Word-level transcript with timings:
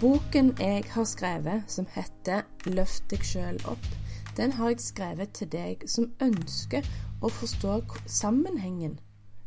Boken 0.00 0.54
jeg 0.60 0.84
har 0.90 1.04
skrevet, 1.04 1.62
som 1.66 1.86
heter 1.90 2.42
'Løft 2.66 3.10
deg 3.10 3.24
sjøl 3.24 3.56
opp', 3.66 3.88
den 4.36 4.52
har 4.52 4.68
jeg 4.68 4.80
skrevet 4.80 5.32
til 5.34 5.48
deg 5.52 5.82
som 5.86 6.12
ønsker 6.22 6.86
å 7.22 7.28
forstå 7.28 7.80
sammenhengen 8.06 9.00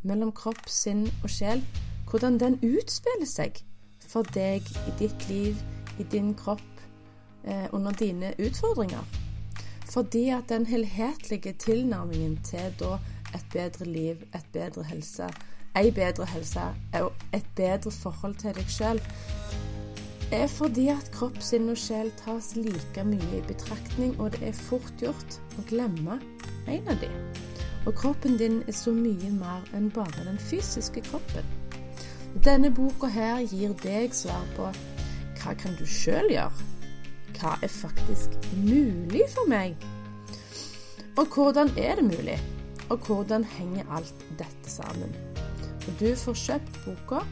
mellom 0.03 0.31
kropp, 0.31 0.67
sinn 0.67 1.05
og 1.23 1.29
sjel, 1.29 1.63
hvordan 2.09 2.39
den 2.39 2.59
utspiller 2.67 3.29
seg 3.29 3.63
for 4.07 4.27
deg 4.35 4.67
i 4.87 4.95
ditt 4.99 5.29
liv, 5.29 5.55
i 5.99 6.03
din 6.03 6.33
kropp, 6.35 6.83
eh, 7.43 7.67
under 7.71 7.91
dine 7.91 8.33
utfordringer. 8.39 9.07
Fordi 9.87 10.29
at 10.29 10.49
den 10.49 10.65
helhetlige 10.65 11.53
tilnærmingen 11.53 12.43
til 12.43 12.75
da 12.79 12.97
et 13.33 13.45
bedre 13.53 13.85
liv, 13.85 14.15
et 14.35 14.45
bedre 14.53 14.83
helse, 14.83 15.31
ei 15.75 15.91
bedre 15.91 16.25
helse 16.25 16.73
og 16.93 17.13
et 17.33 17.45
bedre 17.55 17.91
forhold 17.91 18.35
til 18.35 18.53
deg 18.53 18.67
sjøl, 18.67 18.99
er 20.31 20.47
fordi 20.47 20.87
at 20.91 21.09
kropp, 21.11 21.39
sinn 21.43 21.69
og 21.71 21.79
sjel 21.79 22.11
tas 22.21 22.53
like 22.55 23.03
mye 23.03 23.31
i 23.37 23.43
betraktning, 23.47 24.13
og 24.19 24.31
det 24.35 24.51
er 24.51 24.61
fort 24.67 25.03
gjort 25.03 25.39
å 25.59 25.65
glemme 25.69 26.19
en 26.71 26.91
av 26.91 26.99
dem. 27.01 27.15
Og 27.85 27.95
kroppen 27.97 28.37
din 28.39 28.61
er 28.69 28.77
så 28.77 28.93
mye 28.95 29.31
mer 29.33 29.65
enn 29.75 29.89
bare 29.93 30.27
den 30.27 30.39
fysiske 30.39 31.03
kroppen. 31.09 31.47
Denne 32.45 32.71
boka 32.71 33.09
her 33.11 33.41
gir 33.43 33.73
deg 33.83 34.13
svar 34.15 34.45
på 34.55 34.69
hva 35.41 35.55
kan 35.57 35.75
du 35.79 35.83
sjøl 35.89 36.29
gjøre? 36.31 36.67
Hva 37.39 37.57
er 37.65 37.71
faktisk 37.73 38.37
mulig 38.61 39.25
for 39.33 39.49
meg? 39.49 39.75
Og 41.17 41.25
hvordan 41.33 41.73
er 41.75 41.97
det 41.99 42.05
mulig? 42.07 42.37
Og 42.93 43.07
hvordan 43.07 43.43
henger 43.57 43.89
alt 43.97 44.25
dette 44.39 44.69
sammen? 44.69 45.11
Og 45.87 45.93
du 45.99 46.11
får 46.15 46.37
kjøpt 46.45 46.81
boka 46.85 47.23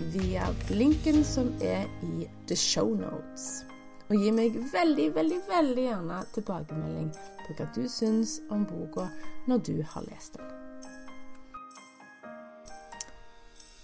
via 0.00 0.46
linken 0.68 1.24
som 1.24 1.52
er 1.62 1.84
i 2.02 2.28
the 2.46 2.56
show 2.56 2.94
notes. 2.94 3.64
Og 4.08 4.16
gi 4.16 4.30
meg 4.34 4.56
veldig, 4.72 5.14
veldig, 5.14 5.40
veldig 5.48 5.84
gjerne 5.84 6.22
tilbakemelding 6.34 7.10
på 7.44 7.56
hva 7.58 7.66
du 7.76 7.84
syns 7.88 8.38
om 8.50 8.64
boka 8.66 9.06
når 9.46 9.62
du 9.68 9.76
har 9.92 10.06
lest 10.08 10.38
den. 10.38 10.48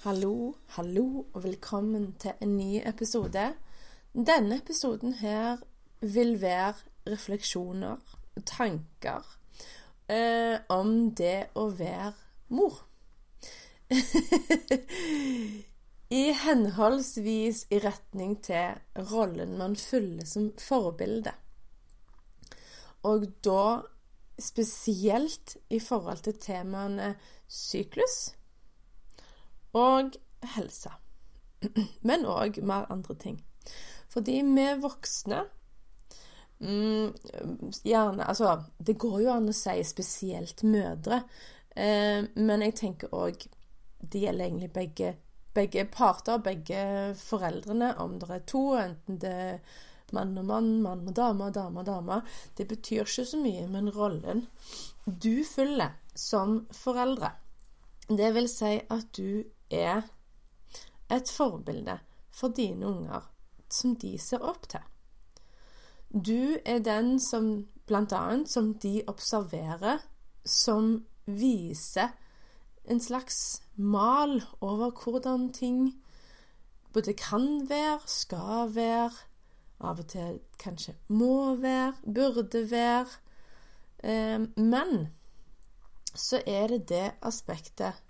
Hallo, 0.06 0.54
hallo, 0.78 1.26
og 1.34 1.44
velkommen 1.44 2.12
til 2.22 2.32
en 2.40 2.56
ny 2.56 2.80
episode. 2.88 3.52
Denne 4.14 4.60
episoden 4.62 5.16
her 5.20 5.56
vil 6.00 6.40
være 6.40 6.74
refleksjoner, 7.06 7.96
tanker, 8.46 9.22
eh, 10.08 10.58
om 10.68 11.10
det 11.14 11.48
å 11.54 11.68
være 11.70 12.12
mor. 12.48 12.82
I 16.10 16.30
henholdsvis 16.38 17.64
i 17.74 17.80
retning 17.82 18.36
til 18.46 18.76
rollen 19.10 19.56
man 19.58 19.74
fyller 19.76 20.26
som 20.28 20.52
forbilde. 20.62 21.32
Og 23.06 23.26
da 23.42 23.82
spesielt 24.38 25.56
i 25.70 25.80
forhold 25.80 26.22
til 26.26 26.38
temaene 26.38 27.14
syklus 27.48 28.36
og 29.74 30.14
helse. 30.54 30.92
Men 32.08 32.26
òg 32.28 32.60
mer 32.62 32.86
andre 32.92 33.18
ting. 33.18 33.42
Fordi 34.12 34.38
vi 34.46 34.66
voksne 34.78 35.42
mm, 36.62 37.14
Gjerne 37.82 38.28
Altså, 38.28 38.62
det 38.78 38.94
går 39.02 39.20
jo 39.24 39.32
an 39.34 39.50
å 39.50 39.56
si 39.56 39.74
spesielt 39.84 40.62
mødre, 40.62 41.24
eh, 41.74 42.22
men 42.38 42.62
jeg 42.62 42.76
tenker 42.78 43.14
òg 43.14 43.48
Det 43.98 44.22
gjelder 44.22 44.46
egentlig 44.46 44.70
begge 44.72 45.10
begge 45.56 45.86
parter, 45.92 46.38
begge 46.44 46.80
foreldrene, 47.18 47.94
om 48.02 48.18
det 48.20 48.30
er 48.30 48.46
to, 48.48 48.64
enten 48.78 49.20
det 49.22 49.32
er 49.32 49.60
mann 50.14 50.36
og 50.38 50.46
mann, 50.46 50.68
mann 50.84 51.06
og 51.08 51.16
dame, 51.16 51.50
dame 51.50 51.82
og 51.82 51.88
dame, 51.88 52.20
det 52.58 52.68
betyr 52.70 53.06
ikke 53.06 53.26
så 53.26 53.40
mye, 53.40 53.66
men 53.70 53.90
rollen 53.94 54.46
du 55.06 55.44
fyller 55.46 55.96
som 56.14 56.66
foreldre, 56.74 57.32
det 58.08 58.32
vil 58.34 58.48
si 58.50 58.76
at 58.90 59.08
du 59.18 59.42
er 59.70 60.06
et 61.10 61.30
forbilde 61.30 61.98
for 62.34 62.54
dine 62.54 62.86
unger 62.86 63.26
som 63.72 63.96
de 63.98 64.14
ser 64.18 64.42
opp 64.46 64.68
til. 64.70 64.82
Du 66.10 66.58
er 66.64 66.82
den 66.82 67.16
som 67.22 67.66
blant 67.86 68.14
annet 68.14 68.50
som 68.50 68.72
de 68.82 69.00
observerer, 69.10 70.02
som 70.46 71.04
viser 71.26 72.14
en 72.86 73.00
slags 73.00 73.62
mal 73.76 74.42
over 74.60 74.90
hvordan 74.90 75.52
ting 75.52 76.02
både 76.92 77.14
kan 77.14 77.68
være, 77.68 78.00
skal 78.06 78.74
være, 78.74 79.10
av 79.80 80.00
og 80.00 80.08
til 80.08 80.40
kanskje 80.58 80.94
må 81.08 81.54
være, 81.60 81.92
burde 82.14 82.70
være. 82.70 83.06
Eh, 84.04 84.40
men 84.56 85.08
så 86.14 86.40
er 86.46 86.66
det 86.66 86.88
det 86.88 87.10
aspektet 87.22 88.02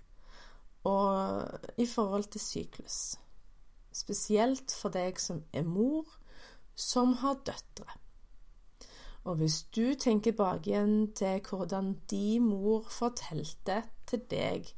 og 0.83 1.43
i 1.77 1.85
forhold 1.85 2.23
til 2.23 2.41
syklus. 2.41 3.17
Spesielt 3.91 4.71
for 4.71 4.93
deg 4.93 5.19
som 5.19 5.43
er 5.53 5.65
mor, 5.67 6.05
som 6.75 7.17
har 7.19 7.41
døtre. 7.45 7.97
Og 9.27 9.35
hvis 9.35 9.63
du 9.75 9.91
tenker 9.99 10.31
bak 10.31 10.67
igjen 10.67 11.11
til 11.15 11.41
hvordan 11.43 11.97
din 12.07 12.45
mor 12.47 12.85
fortalte 12.87 13.81
til 14.07 14.21
deg 14.31 14.69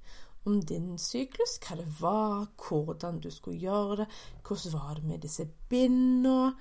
om 0.49 0.57
din 0.65 0.95
syklus, 0.97 1.59
hva 1.61 1.75
det 1.77 1.85
var, 1.99 2.47
hvordan 2.57 3.19
du 3.21 3.29
skulle 3.29 3.59
gjøre 3.61 3.99
det, 4.01 4.07
hvordan 4.47 4.73
var 4.73 4.95
det 4.97 5.03
med 5.05 5.19
disse 5.21 5.45
bindene 5.69 6.53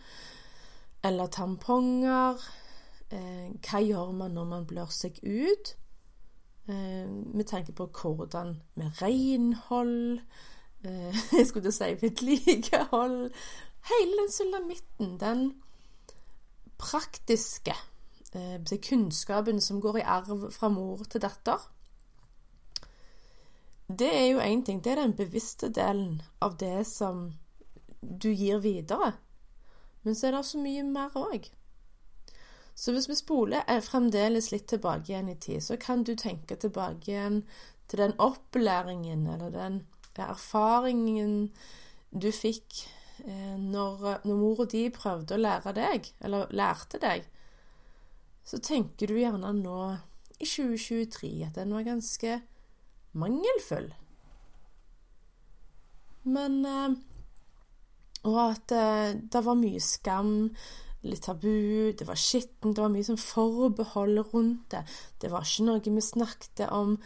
eller 1.05 1.31
tamponger, 1.33 2.43
eh, 3.11 3.49
hva 3.57 3.81
gjør 3.81 4.13
man 4.13 4.37
når 4.37 4.51
man 4.51 4.67
blør 4.69 4.93
seg 4.93 5.17
ut, 5.25 5.73
eh, 6.69 7.09
med 7.09 7.47
tanke 7.49 7.73
på 7.73 7.89
hvordan 7.89 8.59
med 8.75 9.01
renhold, 9.03 10.21
eh, 10.85 11.23
jeg 11.39 11.47
skulle 11.47 11.73
si 11.73 11.95
vedlikehold 12.03 13.31
Hele 13.89 14.17
den 14.21 14.33
sulamitten, 14.33 15.21
den 15.21 15.63
praktiske 16.79 17.75
eh, 18.35 18.79
kunnskapen 18.89 19.61
som 19.61 19.81
går 19.81 19.99
i 19.99 20.07
arv 20.19 20.49
fra 20.55 20.71
mor 20.73 21.05
til 21.09 21.23
datter 21.25 21.67
det 23.89 24.09
er 24.13 24.27
jo 24.27 24.41
én 24.41 24.65
ting. 24.65 24.85
Det 24.85 24.93
er 24.93 25.01
den 25.01 25.17
bevisste 25.17 25.71
delen 25.73 26.21
av 26.41 26.59
det 26.61 26.87
som 26.87 27.33
du 28.01 28.29
gir 28.31 28.61
videre. 28.61 29.15
Men 30.03 30.15
så 30.15 30.29
er 30.29 30.37
det 30.37 30.45
så 30.45 30.61
mye 30.61 30.83
mer 30.85 31.17
òg. 31.17 31.49
Så 32.75 32.93
hvis 32.93 33.09
vi 33.09 33.17
spoler 33.19 33.65
eh, 33.67 33.81
fremdeles 33.83 34.53
litt 34.53 34.69
tilbake 34.69 35.13
igjen 35.13 35.33
i 35.33 35.39
tid, 35.41 35.65
så 35.65 35.77
kan 35.81 36.05
du 36.05 36.15
tenke 36.15 36.57
tilbake 36.57 37.11
igjen 37.11 37.43
til 37.89 38.05
den 38.05 38.15
opplæringen 38.21 39.27
eller 39.27 39.51
den 39.51 39.87
erfaringen 40.19 41.51
du 42.11 42.31
fikk 42.35 42.85
når, 43.27 44.23
når 44.25 44.37
mor 44.39 44.63
og 44.65 44.71
de 44.73 44.85
prøvde 44.95 45.35
å 45.37 45.41
lære 45.41 45.75
deg, 45.77 46.11
eller 46.25 46.53
lærte 46.55 47.01
deg. 47.03 47.27
Så 48.49 48.61
tenker 48.65 49.11
du 49.11 49.19
gjerne 49.19 49.51
nå, 49.59 49.79
i 50.39 50.47
2023, 50.47 51.33
at 51.49 51.59
den 51.59 51.75
var 51.75 51.87
ganske 51.87 52.39
mangelfull. 53.19 53.91
Men 56.29 56.61
eh, 56.67 56.97
Og 58.29 58.39
at 58.43 58.75
eh, 58.75 59.17
det 59.33 59.43
var 59.45 59.59
mye 59.59 59.81
skam, 59.83 60.51
litt 61.07 61.23
tabu, 61.25 61.93
det 61.95 62.07
var 62.09 62.19
skittent, 62.19 62.75
det 62.75 62.83
var 62.83 62.93
mye 62.93 63.07
sånn 63.07 63.21
forbehold 63.21 64.25
rundt 64.33 64.67
det. 64.75 64.83
Det 65.23 65.31
var 65.33 65.47
ikke 65.47 65.69
noe 65.69 65.85
vi 65.85 66.03
snakket 66.05 66.65
om 66.75 66.97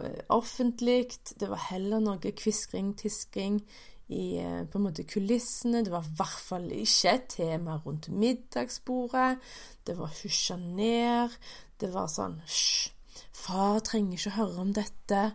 eh, 0.00 0.24
offentlig. 0.34 1.14
Det 1.38 1.48
var 1.50 1.68
heller 1.70 2.02
noe 2.04 2.34
kviskring, 2.42 2.94
tisking 2.98 3.62
i 4.08 4.38
på 4.70 4.78
en 4.78 4.84
måte 4.86 5.04
kulissene. 5.04 5.82
Det 5.84 5.92
var 5.92 6.06
i 6.06 6.14
hvert 6.16 6.44
fall 6.44 6.70
ikke 6.72 7.12
et 7.12 7.26
tema 7.28 7.78
rundt 7.84 8.08
middagsbordet. 8.08 9.38
Det 9.86 9.98
var 9.98 10.14
hysja 10.22 10.56
ned. 10.56 11.36
Det 11.80 11.92
var 11.94 12.08
sånn 12.10 12.40
Hysj, 12.46 12.88
far 13.36 13.82
trenger 13.86 14.18
ikke 14.18 14.36
høre 14.38 14.64
om 14.64 14.72
dette. 14.74 15.32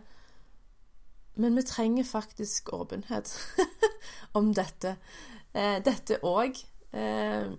men 1.36 1.56
vi 1.56 1.62
trenger 1.62 2.04
faktisk 2.04 2.72
åpenhet 2.72 3.32
om 4.38 4.52
dette. 4.54 4.96
Eh, 5.54 5.82
dette 5.82 6.18
òg. 6.22 6.60
Eh, 6.92 7.50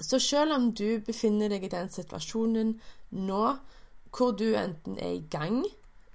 så 0.00 0.18
selv 0.18 0.52
om 0.52 0.72
du 0.74 1.00
befinner 1.00 1.48
deg 1.48 1.64
i 1.64 1.72
den 1.72 1.88
situasjonen 1.88 2.74
nå 3.10 3.44
hvor 4.10 4.32
du 4.32 4.54
enten 4.56 4.98
er 4.98 5.16
i 5.16 5.26
gang 5.30 5.64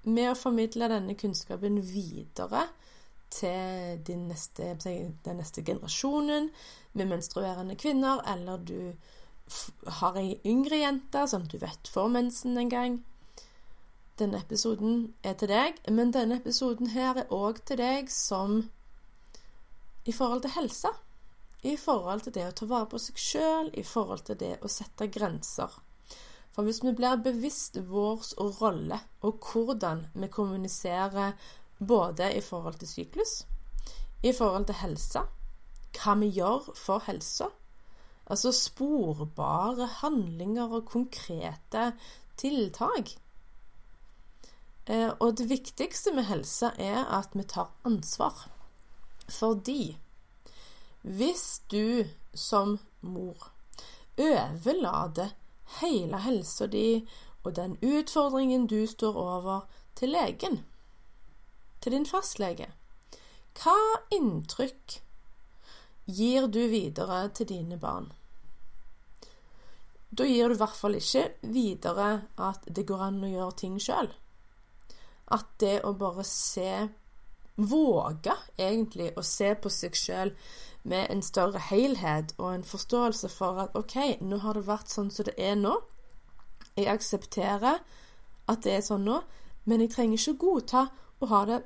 med 0.04 0.30
å 0.31 0.38
formidle 0.38 0.89
denne 0.89 1.16
kunnskapen 1.18 1.80
videre 1.81 2.68
til 3.33 4.00
din 4.07 4.27
neste, 4.30 4.75
den 5.25 5.38
neste 5.39 5.63
generasjonen 5.66 6.50
med 6.94 7.10
menstruerende 7.10 7.75
kvinner, 7.75 8.22
eller 8.33 8.57
du 8.57 8.94
har 10.00 10.18
ei 10.18 10.39
yngre 10.45 10.80
jente 10.81 11.25
som 11.30 11.45
du 11.48 11.57
vet 11.62 11.88
får 11.92 12.07
mensen 12.13 12.57
en 12.57 12.69
gang. 12.69 13.00
Denne 14.19 14.39
episoden 14.39 15.13
er 15.24 15.36
til 15.36 15.51
deg, 15.51 15.81
men 15.92 16.13
denne 16.16 16.39
episoden 16.39 16.94
her 16.95 17.19
er 17.19 17.33
òg 17.36 17.60
til 17.68 17.81
deg 17.81 18.12
som 18.12 18.62
i 20.06 20.13
forhold 20.16 20.45
til 20.45 20.56
helse. 20.56 20.92
I 21.66 21.75
forhold 21.81 22.22
til 22.24 22.36
det 22.38 22.45
å 22.48 22.54
ta 22.56 22.68
vare 22.69 22.88
på 22.89 23.01
seg 23.01 23.19
sjøl, 23.19 23.72
i 23.74 23.83
forhold 23.83 24.24
til 24.27 24.38
det 24.39 24.54
å 24.62 24.72
sette 24.72 25.10
grenser. 25.12 25.74
For 26.56 26.63
hvis 26.63 26.80
vi 26.86 26.94
blir 26.95 27.19
bevisst 27.19 27.75
vår 27.89 28.24
rolle 28.62 29.01
og 29.27 29.44
hvordan 29.44 30.06
vi 30.13 30.30
kommuniserer 30.31 31.33
både 31.80 32.31
i 32.38 32.42
forhold 32.42 32.80
til 32.80 32.88
syklus, 32.88 33.45
i 34.24 34.31
forhold 34.33 34.66
til 34.66 34.80
helse, 34.81 35.25
hva 35.95 36.16
vi 36.19 36.31
gjør 36.36 36.72
for 36.75 37.04
helsa, 37.07 37.50
altså 38.25 38.51
sporbare 38.51 39.88
handlinger 40.01 40.74
og 40.80 40.89
konkrete 40.89 41.92
tiltak. 42.38 43.16
Eh, 44.88 45.12
og 45.19 45.38
det 45.38 45.50
viktigste 45.50 46.13
med 46.13 46.27
helse 46.30 46.72
er 46.77 47.06
at 47.19 47.33
vi 47.33 47.44
tar 47.44 47.72
ansvar. 47.86 48.48
Fordi 49.30 49.98
hvis 51.01 51.62
du 51.72 52.06
som 52.33 52.80
mor 53.01 53.51
overlater 54.18 55.33
hele 55.81 56.19
helsa 56.22 56.68
di 56.68 57.07
og 57.44 57.56
den 57.56 57.77
utfordringen 57.81 58.68
du 58.68 58.88
står 58.88 59.16
over, 59.16 59.60
til 59.95 60.10
legen, 60.10 60.66
til 61.85 61.93
din 61.93 62.07
fastlege. 62.09 62.71
Hva 63.55 63.77
inntrykk 64.17 64.99
gir 66.09 66.47
du 66.49 66.63
videre 66.71 67.27
til 67.37 67.51
dine 67.51 67.77
barn? 67.77 68.09
Da 70.09 70.25
gir 70.25 70.49
du 70.49 70.55
i 70.55 70.61
hvert 70.63 70.77
fall 70.79 70.97
ikke 70.97 71.27
videre 71.53 72.09
at 72.41 72.65
det 72.65 72.87
går 72.89 73.03
an 73.09 73.23
å 73.27 73.29
gjøre 73.29 73.57
ting 73.61 73.77
sjøl. 73.81 74.09
At 75.29 75.45
det 75.61 75.81
å 75.85 75.93
bare 75.97 76.25
se 76.25 76.87
Våge 77.55 78.33
egentlig 78.59 79.13
å 79.15 79.21
se 79.23 79.53
på 79.55 79.69
seg 79.71 79.93
sjøl 79.95 80.33
med 80.83 81.07
en 81.13 81.21
større 81.23 81.61
helhet 81.69 82.33
og 82.35 82.49
en 82.49 82.65
forståelse 82.67 83.29
for 83.31 83.61
at 83.63 83.77
OK, 83.79 83.95
nå 84.19 84.41
har 84.43 84.57
det 84.59 84.65
vært 84.67 84.91
sånn 84.91 85.07
som 85.13 85.29
det 85.29 85.38
er 85.39 85.55
nå. 85.55 85.77
Jeg 86.75 86.89
aksepterer 86.91 87.79
at 88.51 88.65
det 88.65 88.73
er 88.75 88.83
sånn 88.83 89.07
nå, 89.07 89.21
men 89.63 89.85
jeg 89.85 89.93
trenger 89.95 90.19
ikke 90.19 90.41
godta 90.43 90.83
å 91.23 91.31
ha 91.31 91.45
det 91.47 91.61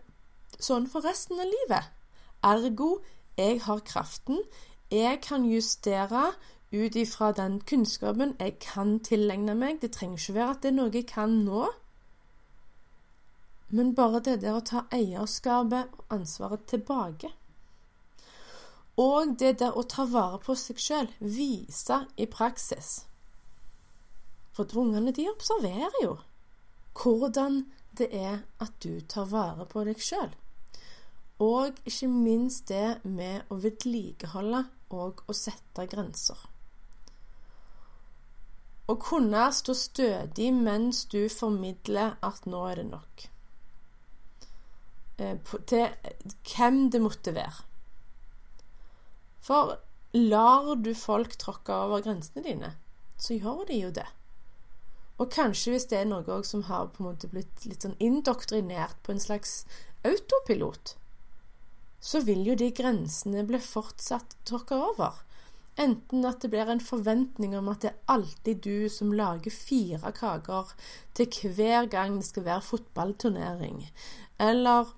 sånn 0.58 0.88
for 0.90 1.06
resten 1.06 1.40
av 1.40 1.50
livet. 1.50 1.92
Ergo, 2.46 3.00
jeg 3.38 3.62
har 3.66 3.84
kraften. 3.86 4.42
Jeg 4.92 5.22
kan 5.22 5.46
justere 5.46 6.32
ut 6.72 6.96
ifra 6.96 7.32
den 7.32 7.60
kunnskapen 7.62 8.36
jeg 8.40 8.58
kan 8.64 9.00
tilegne 9.06 9.56
meg. 9.56 9.82
Det 9.82 9.92
trenger 9.94 10.18
ikke 10.18 10.38
være 10.38 10.56
at 10.56 10.64
det 10.64 10.72
er 10.72 10.78
noe 10.78 10.94
jeg 10.94 11.08
kan 11.10 11.36
nå. 11.46 11.68
Men 13.70 13.94
bare 13.96 14.22
det 14.26 14.40
der 14.42 14.58
å 14.58 14.66
ta 14.66 14.86
eierskapet 14.94 15.94
og 15.98 16.16
ansvaret 16.16 16.66
tilbake. 16.70 17.30
Og 19.00 19.36
det 19.40 19.60
der 19.62 19.78
å 19.78 19.86
ta 19.88 20.04
vare 20.10 20.42
på 20.44 20.56
seg 20.58 20.82
sjøl, 20.82 21.12
vise 21.20 22.02
i 22.18 22.26
praksis. 22.28 23.06
For 24.58 24.68
ungene 24.82 25.14
de 25.16 25.30
observerer 25.32 26.02
jo 26.04 26.18
hvordan 27.00 27.62
det 28.00 28.10
er 28.16 28.42
at 28.64 28.76
du 28.84 29.02
tar 29.02 29.30
vare 29.32 29.66
på 29.70 29.84
deg 29.88 30.00
sjøl. 30.02 30.32
Og 31.40 31.78
ikke 31.88 32.10
minst 32.12 32.68
det 32.72 33.00
med 33.08 33.48
å 33.52 33.60
vedlikeholde 33.64 34.66
og 34.96 35.24
å 35.30 35.36
sette 35.38 35.86
grenser. 35.92 36.40
Å 38.90 38.96
kunne 38.98 39.46
stå 39.54 39.76
stødig 39.78 40.50
mens 40.56 41.04
du 41.12 41.22
formidler 41.30 42.18
at 42.26 42.48
nå 42.50 42.64
er 42.72 42.82
det 42.82 42.88
nok. 42.90 43.26
Eh, 45.20 45.38
til 45.70 45.86
hvem 46.50 46.88
det 46.92 47.02
måtte 47.04 47.36
være. 47.36 47.68
For 49.46 49.78
lar 50.18 50.74
du 50.82 50.94
folk 50.98 51.38
tråkke 51.40 51.76
over 51.86 52.02
grensene 52.06 52.44
dine, 52.46 52.72
så 53.18 53.38
gjør 53.38 53.68
de 53.70 53.78
jo 53.84 53.92
det. 53.94 54.08
Og 55.20 55.28
kanskje 55.36 55.74
hvis 55.74 55.88
det 55.92 56.00
er 56.00 56.08
noe 56.08 56.40
som 56.48 56.64
har 56.70 56.92
på 56.94 57.04
en 57.04 57.10
måte 57.12 57.30
blitt 57.32 57.66
litt 57.68 57.84
sånn 57.84 57.98
indoktrinert 58.00 59.00
på 59.04 59.14
en 59.14 59.24
slags 59.24 59.64
autopilot, 60.08 60.96
så 62.00 62.22
vil 62.24 62.46
jo 62.48 62.56
de 62.56 62.70
grensene 62.72 63.44
bli 63.48 63.60
fortsatt 63.60 64.38
tråkka 64.48 64.78
over. 64.92 65.18
Enten 65.80 66.24
at 66.28 66.42
det 66.44 66.52
blir 66.52 66.72
en 66.72 66.84
forventning 66.84 67.54
om 67.56 67.68
at 67.72 67.84
det 67.84 67.92
er 67.92 68.16
alltid 68.16 68.64
du 68.64 68.88
som 68.92 69.12
lager 69.16 69.54
fire 69.54 70.12
kaker 70.16 70.72
til 71.16 71.54
hver 71.56 71.92
gang 71.92 72.18
det 72.20 72.28
skal 72.28 72.48
være 72.48 72.68
fotballturnering, 72.68 73.86
eller 74.40 74.96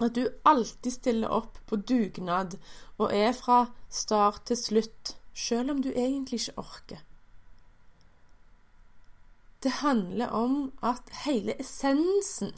at 0.00 0.16
du 0.16 0.26
alltid 0.48 0.92
stiller 0.96 1.32
opp 1.32 1.60
på 1.68 1.76
dugnad 1.76 2.58
og 2.98 3.12
er 3.12 3.32
fra 3.36 3.66
start 3.92 4.46
til 4.48 4.60
slutt, 4.60 5.16
selv 5.32 5.76
om 5.76 5.80
du 5.84 5.92
egentlig 5.92 6.42
ikke 6.42 6.60
orker. 6.60 7.00
Det 9.62 9.70
handler 9.82 10.28
om 10.34 10.72
at 10.82 11.10
hele 11.24 11.54
essensen 11.60 12.52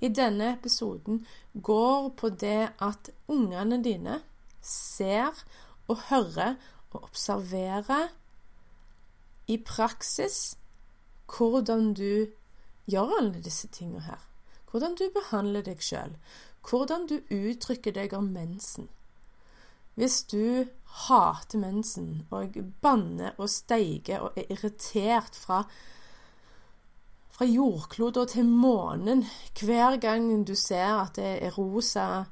i 0.00 0.08
denne 0.08 0.52
episoden 0.52 1.22
går 1.62 2.08
på 2.18 2.28
det 2.28 2.72
at 2.82 3.10
ungene 3.28 3.78
dine 3.84 4.20
ser 4.62 5.44
og 5.88 5.98
hører 6.10 6.58
og 6.92 7.04
observerer 7.04 8.10
i 9.48 9.56
praksis 9.56 10.56
hvordan 11.32 11.94
du 11.94 12.26
gjør 12.90 13.16
alle 13.18 13.40
disse 13.40 13.68
tingene 13.68 14.04
her. 14.04 14.20
Hvordan 14.70 14.94
du 14.98 15.06
behandler 15.14 15.64
deg 15.64 15.80
sjøl 15.80 16.16
hvordan 16.68 17.06
du 17.10 17.18
uttrykker 17.30 17.94
deg 17.96 18.12
om 18.16 18.30
mensen. 18.34 18.88
Hvis 19.94 20.22
du 20.30 20.64
hater 21.04 21.60
mensen 21.60 22.22
og 22.32 22.56
banner 22.80 23.34
og 23.38 23.50
steiger 23.52 24.24
og 24.24 24.38
er 24.40 24.48
irritert 24.54 25.36
fra, 25.36 25.64
fra 27.42 27.48
jordkloden 27.50 28.28
til 28.28 28.46
månen 28.46 29.24
hver 29.58 29.96
gang 29.98 30.46
du 30.46 30.54
ser 30.54 31.00
at 31.00 31.16
det 31.16 31.42
er 31.42 31.54
rosa 31.56 32.24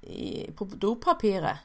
i, 0.00 0.48
på 0.56 0.64
dopapiret 0.80 1.58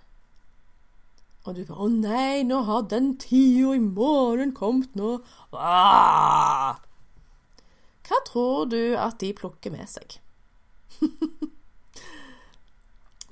og 1.45 1.55
du 1.55 1.63
bare 1.65 1.77
'Å 1.77 1.87
nei, 1.89 2.43
nå 2.43 2.61
har 2.67 2.81
den 2.81 3.17
tida 3.17 3.71
i 3.73 3.79
månen 3.79 4.51
kommet 4.53 4.95
nå.' 4.95 5.23
Ah! 5.53 6.81
Hva 8.03 8.19
tror 8.27 8.65
du 8.65 8.95
at 8.97 9.19
de 9.19 9.33
plukker 9.33 9.71
med 9.71 9.87
seg? 9.87 10.19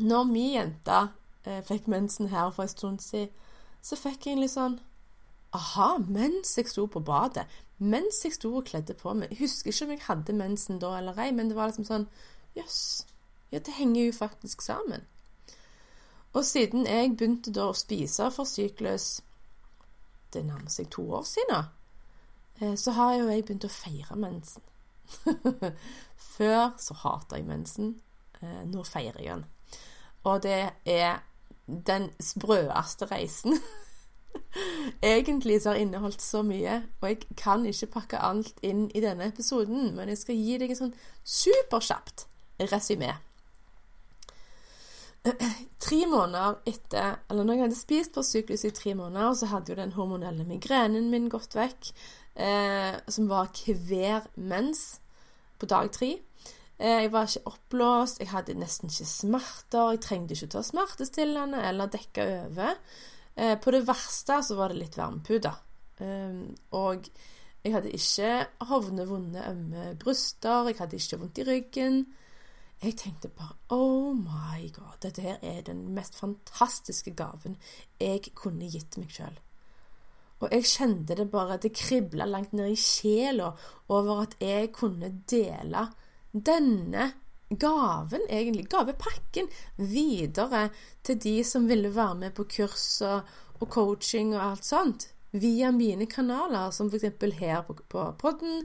Når 0.09 0.23
min 0.23 0.53
jente 0.53 1.09
eh, 1.45 1.61
fikk 1.61 1.87
mensen 1.87 2.31
her 2.31 2.49
for 2.49 2.63
en 2.63 2.69
stund 2.69 2.99
siden, 2.99 3.29
så 3.81 3.95
fikk 3.95 4.25
jeg 4.25 4.33
en 4.33 4.41
litt 4.41 4.55
sånn 4.55 4.79
Aha, 5.53 5.97
mens 5.97 6.57
jeg 6.57 6.69
sto 6.69 6.87
på 6.87 6.99
badet, 7.01 7.45
mens 7.79 8.23
jeg 8.25 8.35
sto 8.35 8.51
og 8.59 8.67
kledde 8.67 8.93
på 8.97 9.13
meg. 9.15 9.31
Jeg 9.31 9.45
husker 9.45 9.71
ikke 9.71 9.85
om 9.85 9.93
jeg 9.95 10.05
hadde 10.07 10.35
mensen 10.35 10.81
da 10.81 10.97
eller 10.97 11.19
ei, 11.23 11.31
men 11.35 11.49
det 11.49 11.57
var 11.57 11.71
liksom 11.71 11.87
sånn 11.87 12.09
Jøss. 12.57 12.65
Yes, 12.65 13.05
ja, 13.51 13.59
det 13.59 13.75
henger 13.77 14.05
jo 14.05 14.13
faktisk 14.13 14.61
sammen. 14.61 15.05
Og 16.33 16.45
siden 16.45 16.85
jeg 16.85 17.15
begynte 17.17 17.53
da 17.53 17.69
å 17.69 17.77
spise 17.77 18.29
for 18.33 18.45
syklus 18.45 19.21
Det 20.33 20.43
nærmer 20.45 20.69
seg 20.69 20.91
to 20.93 21.07
år 21.17 21.23
siden, 21.25 21.55
da, 22.59 22.73
så 22.77 22.93
har 22.93 23.15
jo 23.17 23.29
jeg 23.31 23.45
begynt 23.47 23.65
å 23.65 23.71
feire 23.73 24.17
mensen. 24.19 24.61
Før 26.35 26.75
så 26.77 26.97
hata 27.01 27.39
jeg 27.39 27.47
mensen. 27.47 27.95
Eh, 28.41 28.61
nå 28.69 28.83
feirer 28.85 29.23
jeg 29.23 29.39
den. 29.39 29.45
Og 30.29 30.43
det 30.43 30.59
er 30.85 31.23
den 31.65 32.09
sprøeste 32.21 33.09
reisen. 33.09 33.57
Egentlig 35.13 35.61
så 35.61 35.73
har 35.73 35.79
inneholdt 35.81 36.21
så 36.21 36.41
mye, 36.45 36.81
og 37.01 37.07
jeg 37.09 37.37
kan 37.37 37.65
ikke 37.69 37.91
pakke 37.93 38.21
alt 38.25 38.59
inn 38.65 38.87
i 38.95 39.01
denne 39.03 39.29
episoden, 39.29 39.93
men 39.95 40.11
jeg 40.11 40.21
skal 40.23 40.39
gi 40.39 40.59
deg 40.61 40.73
et 40.73 40.81
sånn 40.81 40.95
superkjapt 41.23 42.25
resymé. 42.71 43.13
Tre 45.79 45.97
måneder 46.07 46.61
etter 46.69 47.17
Eller 47.29 47.43
når 47.43 47.53
jeg 47.53 47.63
hadde 47.65 47.77
spist 47.77 48.13
på 48.15 48.23
sykehus 48.23 48.63
i 48.65 48.71
tre 48.75 48.93
måneder, 48.95 49.33
så 49.35 49.49
hadde 49.51 49.73
jo 49.73 49.77
den 49.79 49.93
hormonelle 49.97 50.45
migrenen 50.47 51.09
min 51.11 51.27
gått 51.29 51.57
vekk, 51.59 51.91
eh, 52.39 52.95
som 53.07 53.27
var 53.29 53.51
hver 53.51 54.27
mens 54.35 54.99
på 55.59 55.67
dag 55.67 55.91
tre. 55.91 56.15
Eh, 56.79 57.03
jeg 57.03 57.11
var 57.11 57.27
ikke 57.27 57.51
oppblåst, 57.51 58.19
jeg 58.23 58.31
hadde 58.31 58.55
nesten 58.55 58.89
ikke 58.89 59.05
smerter, 59.11 59.91
jeg 59.91 60.03
trengte 60.05 60.37
ikke 60.37 60.53
ta 60.55 60.63
smertestillende 60.63 61.63
eller 61.67 61.91
dekke 61.91 62.27
over. 62.45 62.79
Eh, 63.39 63.55
på 63.59 63.71
det 63.71 63.85
verste 63.87 64.41
så 64.43 64.57
var 64.59 64.73
det 64.73 64.81
litt 64.81 64.97
varmepute. 64.99 65.51
Eh, 66.03 66.39
og 66.75 67.09
jeg 67.63 67.75
hadde 67.75 67.91
ikke 67.95 68.31
hovne, 68.67 69.05
vonde, 69.07 69.43
ømme 69.47 69.93
bryster, 69.99 70.67
jeg 70.67 70.79
hadde 70.79 70.99
ikke 70.99 71.19
vondt 71.21 71.39
i 71.39 71.45
ryggen. 71.47 72.01
Jeg 72.79 72.95
tenkte 72.99 73.31
bare 73.35 73.57
Oh 73.75 74.15
my 74.15 74.69
God, 74.75 74.99
dette 75.03 75.23
her 75.23 75.39
er 75.43 75.61
den 75.67 75.89
mest 75.95 76.15
fantastiske 76.15 77.11
gaven 77.11 77.57
jeg 77.99 78.31
kunne 78.35 78.69
gitt 78.71 78.95
meg 78.99 79.11
sjøl. 79.11 79.35
Og 80.39 80.53
jeg 80.55 80.69
kjente 80.71 81.17
det 81.19 81.27
bare 81.31 81.57
at 81.57 81.65
Det 81.67 81.73
kribla 81.75 82.25
langt 82.25 82.53
ned 82.55 82.71
i 82.71 82.79
sjela 82.79 83.51
over 83.91 84.23
at 84.23 84.37
jeg 84.39 84.71
kunne 84.75 85.11
dele 85.27 85.89
denne 86.31 87.09
gaven, 87.49 88.21
egentlig, 88.29 88.67
gavepakken, 88.69 89.49
videre 89.77 90.69
til 91.03 91.19
de 91.21 91.35
som 91.43 91.67
ville 91.69 91.95
være 91.95 92.15
med 92.15 92.35
på 92.37 92.45
kurs 92.49 93.01
og, 93.01 93.29
og 93.59 93.69
coaching 93.73 94.35
og 94.35 94.43
alt 94.51 94.65
sånt. 94.65 95.09
Via 95.31 95.71
mine 95.71 96.07
kanaler, 96.09 96.71
som 96.73 96.89
f.eks. 96.89 97.11
her 97.37 97.61
på, 97.65 97.75
på 97.89 98.05
podden 98.17 98.63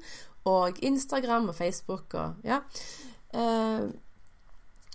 og 0.48 0.78
Instagram 0.84 1.48
og 1.48 1.54
Facebook 1.56 2.14
og 2.14 2.44
ja. 2.44 2.60
Eh, 3.34 3.84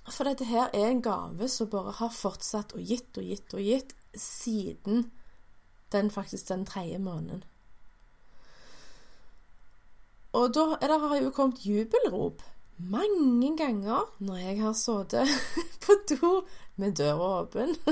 for 0.09 0.25
dette 0.25 0.45
her 0.49 0.69
er 0.73 0.89
en 0.89 1.01
gave 1.05 1.47
som 1.49 1.69
bare 1.69 1.93
har 1.99 2.13
fortsatt 2.13 2.73
og 2.73 2.81
gitt 2.81 3.17
og 3.17 3.25
gitt 3.29 3.53
og 3.53 3.61
gitt 3.61 3.93
siden 4.17 5.09
den 5.93 6.09
faktisk 6.09 6.49
den 6.49 6.65
tredje 6.65 6.97
måneden. 6.99 7.43
Og 10.33 10.53
da 10.53 10.77
det 10.81 10.99
har 11.01 11.15
jo 11.17 11.33
kommet 11.33 11.65
jubelrop 11.65 12.41
mange 12.79 13.57
ganger 13.57 14.07
når 14.23 14.37
jeg 14.37 14.61
har 14.61 14.73
sittet 14.73 15.27
på 15.83 15.93
do 16.09 16.45
med 16.79 16.95
døra 16.95 17.41
åpen 17.41 17.75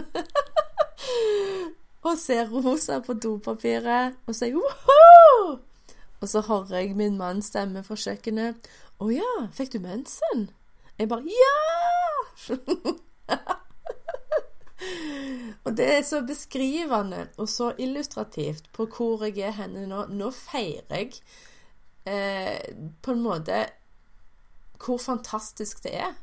og 2.07 2.15
ser 2.19 2.47
rosa 2.47 2.99
på 3.03 3.13
dopapiret 3.19 4.15
og 4.27 4.35
sier 4.35 4.55
woho! 4.55 5.59
Og 6.21 6.29
så 6.29 6.41
hører 6.41 6.77
jeg 6.79 6.95
min 6.97 7.17
manns 7.19 7.45
stemme 7.51 7.83
fra 7.85 7.95
kjøkkenet. 7.99 8.55
'Å 8.97 9.09
ja, 9.13 9.47
fikk 9.53 9.71
du 9.75 9.79
mensen?' 9.83 10.49
Jeg 10.97 11.09
bare 11.11 11.23
'Ja!' 11.29 12.47
og 15.65 15.77
det 15.77 15.97
er 15.97 16.01
så 16.01 16.21
beskrivende 16.25 17.27
og 17.37 17.49
så 17.49 17.73
illustrativt 17.77 18.71
på 18.73 18.85
hvor 18.85 19.25
jeg 19.25 19.39
er 19.39 19.51
henne 19.59 19.85
nå. 19.89 20.05
Nå 20.09 20.31
feirer 20.31 20.83
jeg 20.89 21.13
eh, 22.05 22.75
på 23.01 23.11
en 23.13 23.21
måte 23.21 23.65
hvor 24.83 25.01
fantastisk 25.01 25.83
det 25.83 25.95
er. 25.99 26.17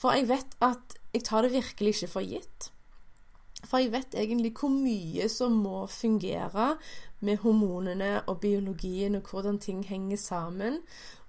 For 0.00 0.16
jeg 0.16 0.28
vet 0.28 0.56
at 0.64 0.96
jeg 1.14 1.24
tar 1.24 1.46
det 1.46 1.54
virkelig 1.54 1.94
ikke 1.94 2.12
for 2.12 2.26
gitt. 2.26 2.70
For 3.64 3.80
jeg 3.80 3.94
vet 3.94 4.16
egentlig 4.18 4.52
hvor 4.58 4.72
mye 4.72 5.28
som 5.32 5.56
må 5.64 5.86
fungere 5.88 6.74
med 7.24 7.40
hormonene 7.40 8.18
og 8.28 8.40
biologien, 8.42 9.16
og 9.16 9.30
hvordan 9.30 9.58
ting 9.58 9.84
henger 9.88 10.20
sammen, 10.20 10.80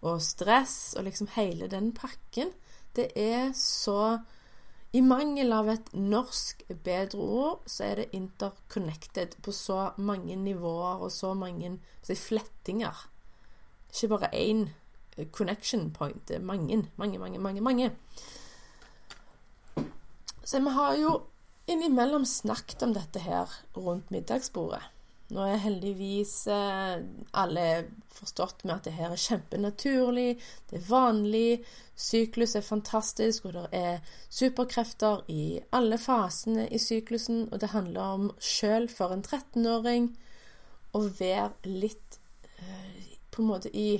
og 0.01 0.21
stress 0.21 0.93
og 0.97 1.07
liksom 1.07 1.31
hele 1.37 1.69
den 1.71 1.93
pakken. 1.95 2.51
Det 2.95 3.11
er 3.15 3.53
så 3.55 4.19
I 4.95 5.01
mangel 5.03 5.51
av 5.51 5.67
et 5.67 5.89
norsk 5.91 6.61
bedre 6.83 7.19
ord, 7.19 7.63
så 7.67 7.83
er 7.83 7.95
det 7.99 8.13
interconnected 8.15 9.33
på 9.43 9.51
så 9.51 9.89
mange 9.97 10.37
nivåer 10.39 11.03
og 11.03 11.11
så 11.11 11.33
mange 11.35 11.73
så 12.03 12.15
flettinger. 12.15 12.95
Ikke 13.91 14.11
bare 14.13 14.29
én 14.31 14.69
connection 15.31 15.91
point. 15.93 16.27
Det 16.27 16.35
er 16.37 16.43
mange, 16.43 16.83
mange, 16.95 17.19
mange, 17.19 17.39
mange. 17.39 17.61
mange. 17.61 17.91
Så 20.45 20.59
vi 20.59 20.69
har 20.69 20.95
jo 20.95 21.21
innimellom 21.65 22.25
snakket 22.25 22.83
om 22.83 22.93
dette 22.93 23.19
her 23.19 23.49
rundt 23.73 24.11
middagsbordet. 24.13 24.83
Nå 25.33 25.41
er 25.41 25.57
heldigvis 25.57 26.33
eh, 26.53 26.99
alle 27.33 27.63
forstått 28.13 28.61
med 28.63 28.75
at 28.75 28.85
det 28.85 28.93
her 28.93 29.09
er 29.15 29.21
kjempenaturlig, 29.21 30.35
det 30.69 30.77
er 30.77 30.85
vanlig, 30.85 31.63
syklus 31.97 32.53
er 32.55 32.65
fantastisk, 32.67 33.47
og 33.49 33.55
det 33.55 33.63
er 33.73 34.19
superkrefter 34.29 35.23
i 35.33 35.57
alle 35.73 35.97
fasene 35.97 36.67
i 36.69 36.77
syklusen, 36.77 37.47
og 37.49 37.63
det 37.63 37.71
handler 37.73 38.19
om 38.19 38.29
sjøl 38.37 38.85
for 38.91 39.15
en 39.15 39.25
13-åring 39.25 40.11
å 40.93 41.01
være 41.07 41.73
litt 41.73 42.19
eh, 42.59 43.17
på 43.33 43.41
en 43.41 43.49
måte 43.49 43.73
i 43.73 43.95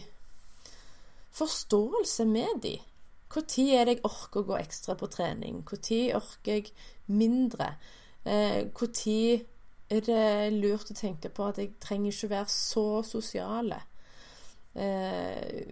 forståelse 1.35 2.25
med 2.29 2.61
de. 2.63 2.75
Når 3.35 3.65
er 3.75 3.85
det 3.85 3.97
jeg 3.97 4.05
orker 4.07 4.41
å 4.41 4.47
gå 4.47 4.57
ekstra 4.59 4.95
på 4.95 5.09
trening? 5.11 5.63
Når 5.65 6.15
orker 6.15 6.53
jeg 6.53 6.71
mindre? 7.07 7.73
Når 8.25 8.87
eh, 8.87 9.41
er 9.89 10.01
det 10.01 10.53
lurt 10.55 10.89
å 10.89 10.97
tenke 10.97 11.29
på 11.29 11.49
at 11.49 11.59
jeg 11.61 11.75
trenger 11.81 12.13
ikke 12.13 12.31
være 12.31 12.49
så 12.49 12.87
sosiale. 13.05 13.81
Eh, 14.73 15.67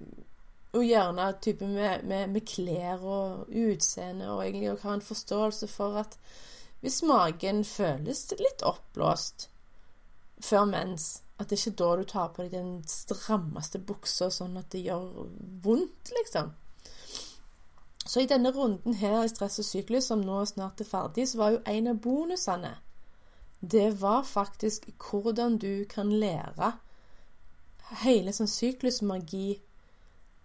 og 0.74 0.86
gjerne 0.86 1.32
type 1.42 1.68
med, 1.70 2.04
med, 2.04 2.30
med, 2.34 2.46
klær 2.50 3.02
og 3.06 3.50
utseende, 3.50 4.32
og 4.34 4.44
egentlig 4.46 4.72
å 4.74 4.80
ha 4.84 4.96
en 4.98 5.06
forståelse 5.06 5.70
for 5.70 6.00
at 6.02 6.18
hvis 6.84 7.04
magen 7.08 7.64
føles 7.64 8.26
litt 8.40 8.64
oppblåst 8.66 9.48
før 10.44 10.66
mens, 10.68 11.23
at 11.42 11.50
det 11.50 11.58
ikke 11.60 11.72
er 11.72 11.80
da 11.82 11.90
du 11.98 12.04
tar 12.10 12.30
på 12.34 12.44
deg 12.44 12.54
den 12.54 12.74
strammeste 12.88 13.82
buksa 13.82 14.30
sånn 14.32 14.58
at 14.60 14.70
det 14.72 14.84
gjør 14.86 15.28
vondt, 15.66 16.14
liksom. 16.20 16.54
Så 18.04 18.22
i 18.22 18.30
denne 18.30 18.52
runden 18.52 18.98
her 19.00 19.24
i 19.24 19.30
Stress 19.32 19.62
og 19.64 19.66
syklus, 19.66 20.10
som 20.12 20.22
nå 20.22 20.44
snart 20.46 20.82
er 20.84 20.88
ferdig, 20.88 21.28
så 21.30 21.40
var 21.40 21.54
jo 21.56 21.64
en 21.72 21.94
av 21.94 22.02
bonusene 22.04 22.76
det 23.64 24.02
var 24.02 24.24
faktisk 24.24 24.90
hvordan 25.00 25.58
du 25.58 25.86
kan 25.90 26.10
lære 26.12 26.74
hele 28.04 28.34
sånn 28.36 28.50
syklusmagi 28.52 29.62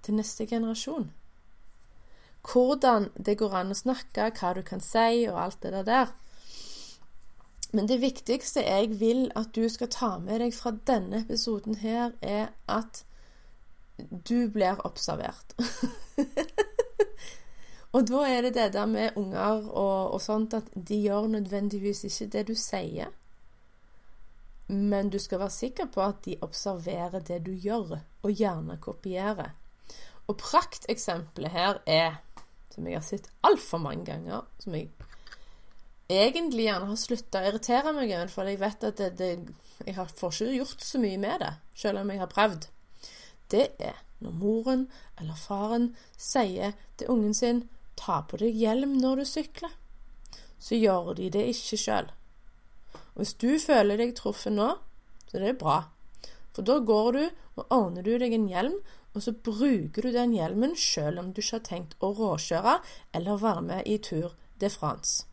til 0.06 0.14
neste 0.14 0.46
generasjon. 0.46 1.08
Hvordan 2.46 3.08
det 3.18 3.34
går 3.40 3.56
an 3.58 3.74
å 3.74 3.78
snakke, 3.78 4.30
hva 4.38 4.52
du 4.54 4.62
kan 4.62 4.80
si, 4.84 5.26
og 5.26 5.40
alt 5.42 5.66
det 5.66 5.82
der. 5.88 6.12
Men 7.72 7.88
det 7.88 8.00
viktigste 8.00 8.64
jeg 8.64 9.00
vil 9.00 9.26
at 9.36 9.52
du 9.56 9.68
skal 9.68 9.90
ta 9.92 10.14
med 10.22 10.40
deg 10.40 10.54
fra 10.56 10.72
denne 10.88 11.22
episoden 11.26 11.76
her, 11.82 12.14
er 12.22 12.54
at 12.68 13.04
du 13.98 14.48
blir 14.52 14.80
observert. 14.86 15.56
Og 17.96 18.04
da 18.08 18.24
er 18.28 18.42
det 18.44 18.54
det 18.54 18.72
der 18.76 18.86
med 18.86 19.16
unger 19.16 19.64
og, 19.70 20.12
og, 20.12 20.20
sånt 20.20 20.54
at 20.54 20.68
de 20.74 20.98
gjør 21.00 21.26
nødvendigvis 21.32 22.04
ikke 22.04 22.26
det 22.34 22.44
du 22.50 22.54
sier. 22.54 23.14
Men 24.68 25.08
du 25.08 25.16
skal 25.18 25.40
være 25.40 25.54
sikker 25.54 25.88
på 25.94 26.02
at 26.04 26.20
de 26.26 26.36
observerer 26.44 27.24
det 27.24 27.40
du 27.46 27.54
gjør, 27.56 27.96
og 28.22 28.30
gjerne 28.30 28.76
kopierer. 28.84 29.54
Og 30.28 30.36
prakteksempelet 30.36 31.50
her 31.50 31.80
er, 31.86 32.20
som 32.74 32.86
jeg 32.86 33.00
har 33.00 33.06
sett 33.06 33.30
altfor 33.42 33.80
mange 33.80 34.04
ganger, 34.04 34.44
som 34.60 34.76
jeg 34.76 34.90
egentlig 36.08 36.66
gjerne 36.66 36.88
har 36.88 37.00
slutta 37.00 37.42
å 37.42 37.48
irritere 37.50 37.92
meg 37.96 38.12
for 38.32 38.48
jeg 38.48 38.60
vet 38.60 38.84
at 38.84 39.00
det, 39.00 39.10
det, 39.18 39.30
jeg 39.84 39.94
får 39.96 40.34
ikke 40.34 40.58
gjort 40.58 40.84
så 40.84 41.00
mye 41.02 41.18
med 41.20 41.40
det, 41.44 41.54
selv 41.76 42.02
om 42.02 42.10
jeg 42.10 42.22
har 42.22 42.32
prøvd. 42.32 42.68
Det 43.48 43.66
er 43.78 43.98
når 44.24 44.38
moren 44.40 44.86
eller 45.20 45.38
faren 45.38 45.90
sier 46.16 46.74
til 46.96 47.12
ungen 47.14 47.34
sin 47.34 47.66
Ta 47.98 48.20
på 48.30 48.38
deg 48.38 48.54
hjelm 48.54 48.92
når 49.02 49.18
du 49.18 49.24
sykler. 49.26 49.72
Så 50.62 50.76
gjør 50.78 51.16
de 51.18 51.32
det 51.34 51.48
ikke 51.50 51.78
sjøl. 51.82 52.12
Hvis 53.18 53.32
du 53.42 53.58
føler 53.58 53.98
deg 53.98 54.12
truffet 54.14 54.54
nå, 54.54 54.68
så 55.26 55.40
det 55.42 55.48
er 55.50 55.58
bra. 55.58 55.80
For 56.54 56.62
da 56.62 56.78
går 56.78 57.08
du 57.16 57.24
og 57.58 57.74
ordner 57.74 58.06
du 58.06 58.12
deg 58.22 58.36
en 58.36 58.46
hjelm, 58.50 58.76
og 59.14 59.24
så 59.24 59.34
bruker 59.34 60.06
du 60.06 60.12
den 60.14 60.36
hjelmen 60.36 60.76
sjøl 60.78 61.18
om 61.18 61.32
du 61.32 61.42
ikke 61.42 61.56
har 61.56 61.66
tenkt 61.66 61.98
å 61.98 62.12
råkjøre 62.14 62.76
eller 63.18 63.42
være 63.42 63.66
med 63.66 63.90
i 63.90 63.98
Tour 63.98 64.36
de 64.62 64.70
France. 64.70 65.26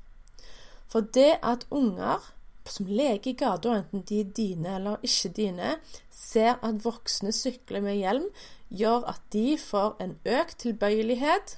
For 0.92 1.06
det 1.16 1.40
at 1.44 1.66
unger 1.74 2.32
som 2.70 2.88
leker 2.90 3.32
i 3.32 3.38
gata, 3.38 3.76
enten 3.78 4.04
de 4.10 4.22
er 4.24 4.32
dine 4.38 4.76
eller 4.80 5.04
ikke 5.06 5.32
dine, 5.38 5.76
ser 6.10 6.58
at 6.66 6.82
voksne 6.86 7.34
sykler 7.36 7.84
med 7.86 8.00
hjelm, 8.00 8.26
gjør 8.74 9.06
at 9.12 9.22
de 9.34 9.54
får 9.62 9.96
en 10.02 10.16
økt 10.26 10.58
tilbøyelighet 10.64 11.56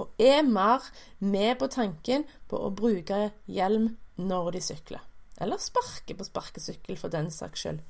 og 0.00 0.08
er 0.18 0.42
mer 0.46 0.86
med 1.18 1.58
på 1.60 1.68
tanken 1.70 2.24
på 2.48 2.58
å 2.58 2.72
bruke 2.74 3.28
hjelm 3.46 3.94
når 4.16 4.54
de 4.56 4.64
sykler. 4.64 5.04
Eller 5.40 5.60
sparke 5.60 6.16
på 6.16 6.26
sparkesykkel, 6.26 6.98
for 7.00 7.12
den 7.12 7.30
saks 7.32 7.64
skyld. 7.64 7.80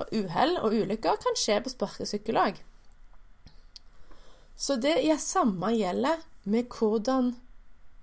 Og 0.00 0.08
uhell 0.16 0.56
og 0.60 0.74
ulykker 0.74 1.20
kan 1.20 1.38
skje 1.38 1.58
på 1.64 1.72
sparkesykkel 1.72 2.40
òg. 2.40 2.60
Så 4.56 4.76
det 4.80 4.98
ja, 5.04 5.16
samme 5.20 5.72
gjelder 5.74 6.20
med 6.44 6.68
hvordan 6.72 7.34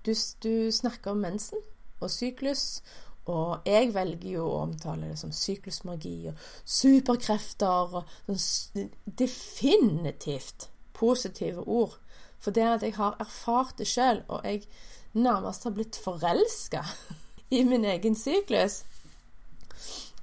du, 0.06 0.14
du 0.42 0.70
snakker 0.72 1.14
om 1.14 1.24
mensen 1.26 1.62
og 2.00 2.10
syklus. 2.10 2.82
Og 3.30 3.66
jeg 3.68 3.92
velger 3.94 4.30
jo 4.32 4.46
å 4.48 4.62
omtale 4.64 5.10
det 5.12 5.18
som 5.20 5.32
syklusmagi 5.34 6.30
og 6.30 6.46
superkrefter 6.64 7.98
og 8.00 8.30
sånn 8.34 8.88
definitivt 9.04 10.70
positive 10.96 11.66
ord. 11.66 11.98
For 12.40 12.56
det 12.56 12.66
at 12.66 12.86
jeg 12.86 12.96
har 12.96 13.18
erfart 13.20 13.76
det 13.78 13.86
sjøl, 13.90 14.22
og 14.32 14.46
jeg 14.48 14.64
nærmest 15.12 15.66
har 15.68 15.74
blitt 15.76 15.98
forelska 16.00 16.84
i 17.56 17.62
min 17.68 17.84
egen 17.84 18.16
syklus. 18.16 18.82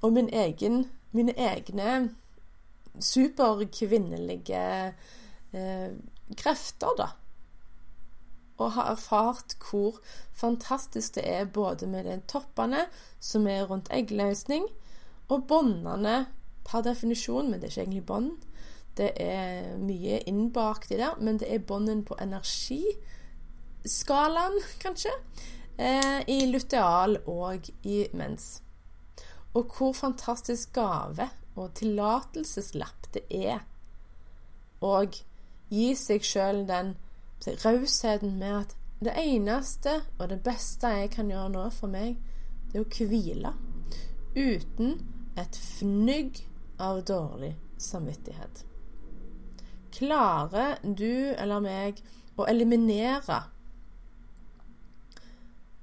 Og 0.01 0.13
min 0.13 0.29
egen, 0.33 0.85
mine 1.11 1.33
egne 1.37 1.93
superkvinnelige 3.01 4.63
eh, 5.53 5.89
krefter, 6.37 6.93
da. 6.97 7.11
Og 8.57 8.71
har 8.73 8.91
erfart 8.91 9.55
hvor 9.61 9.99
fantastisk 10.33 11.15
det 11.15 11.29
er 11.29 11.45
både 11.45 11.87
med 11.87 12.03
de 12.09 12.21
toppene 12.29 12.87
som 13.19 13.47
er 13.47 13.65
rundt 13.69 13.91
eggløsning, 13.93 14.65
og 15.29 15.47
båndene 15.47 16.25
per 16.67 16.81
definisjon, 16.85 17.49
men 17.51 17.59
det 17.59 17.65
er 17.67 17.71
ikke 17.71 17.81
egentlig 17.81 18.05
bånd. 18.05 18.31
Det 18.97 19.11
er 19.21 19.77
mye 19.77 20.19
innbakt 20.29 20.91
i 20.91 20.97
det, 20.97 21.09
men 21.21 21.37
det 21.37 21.53
er 21.53 21.59
bånden 21.59 22.05
på 22.05 22.15
energiskalaen, 22.21 24.61
kanskje, 24.83 25.11
eh, 25.77 26.21
i 26.27 26.45
luteal 26.49 27.17
og 27.25 27.69
i 27.83 28.07
mens. 28.13 28.61
Og 29.53 29.63
hvor 29.73 29.93
fantastisk 29.93 30.73
gave 30.73 31.29
og 31.57 31.73
tillatelseslapp 31.77 33.07
det 33.13 33.23
er 33.33 33.59
å 34.85 35.01
gi 35.73 35.95
seg 35.97 36.25
sjøl 36.25 36.65
den 36.69 36.95
rausheten 37.45 38.37
med 38.39 38.55
at 38.63 38.75
det 39.03 39.13
eneste 39.21 40.01
og 40.17 40.29
det 40.29 40.39
beste 40.45 40.89
jeg 40.89 41.11
kan 41.13 41.29
gjøre 41.29 41.51
nå 41.53 41.67
for 41.75 41.91
meg, 41.91 42.17
det 42.71 42.81
er 42.81 42.85
å 42.85 43.09
hvile 43.11 43.53
uten 44.37 44.97
et 45.37 45.57
fnygg 45.57 46.41
av 46.81 47.03
dårlig 47.05 47.53
samvittighet. 47.81 48.63
Klarer 49.93 50.77
du 50.81 51.33
eller 51.33 51.61
meg 51.63 52.01
å 52.37 52.45
eliminere 52.49 53.43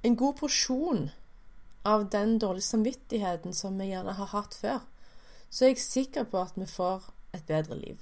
en 0.05 0.15
god 0.15 0.37
porsjon 0.39 1.07
av 1.85 2.09
den 2.13 2.37
dårlige 2.39 2.67
samvittigheten 2.69 3.53
som 3.53 3.79
vi 3.79 3.89
gjerne 3.89 4.13
har 4.13 4.31
hatt 4.31 4.53
før, 4.53 4.83
så 5.49 5.65
er 5.65 5.73
jeg 5.73 5.83
sikker 5.83 6.27
på 6.29 6.43
at 6.45 6.59
vi 6.59 6.67
får 6.69 7.09
et 7.33 7.45
bedre 7.47 7.77
liv. 7.79 8.01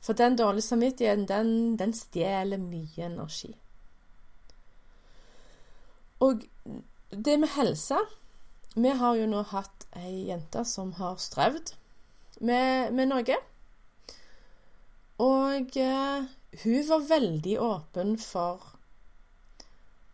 For 0.00 0.12
den 0.12 0.36
dårlige 0.38 0.62
samvittigheten, 0.62 1.26
den, 1.28 1.76
den 1.78 1.92
stjeler 1.92 2.60
mye 2.62 3.06
energi. 3.06 3.52
Og 6.20 6.42
det 7.10 7.38
med 7.38 7.48
helse 7.54 7.98
Vi 8.74 8.88
har 8.88 9.14
jo 9.16 9.26
nå 9.26 9.42
hatt 9.50 9.86
ei 9.96 10.28
jente 10.28 10.62
som 10.68 10.92
har 10.98 11.16
strevd 11.18 11.72
med, 12.40 12.92
med 12.94 13.08
noe. 13.10 13.38
Og 15.18 15.78
eh, 15.82 16.28
hun 16.62 16.84
var 16.88 17.08
veldig 17.08 17.56
åpen 17.64 18.12
for 18.22 18.76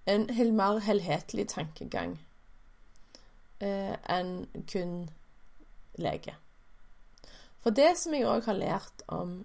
en 0.09 0.25
mer 0.57 0.81
helhetlig 0.87 1.49
tankegang 1.53 2.17
eh, 3.61 3.93
enn 4.09 4.47
kun 4.71 5.11
lege. 6.01 6.37
For 7.61 7.73
det 7.73 7.95
som 8.01 8.17
jeg 8.17 8.29
òg 8.29 8.49
har 8.49 8.61
lært 8.61 9.05
om 9.09 9.43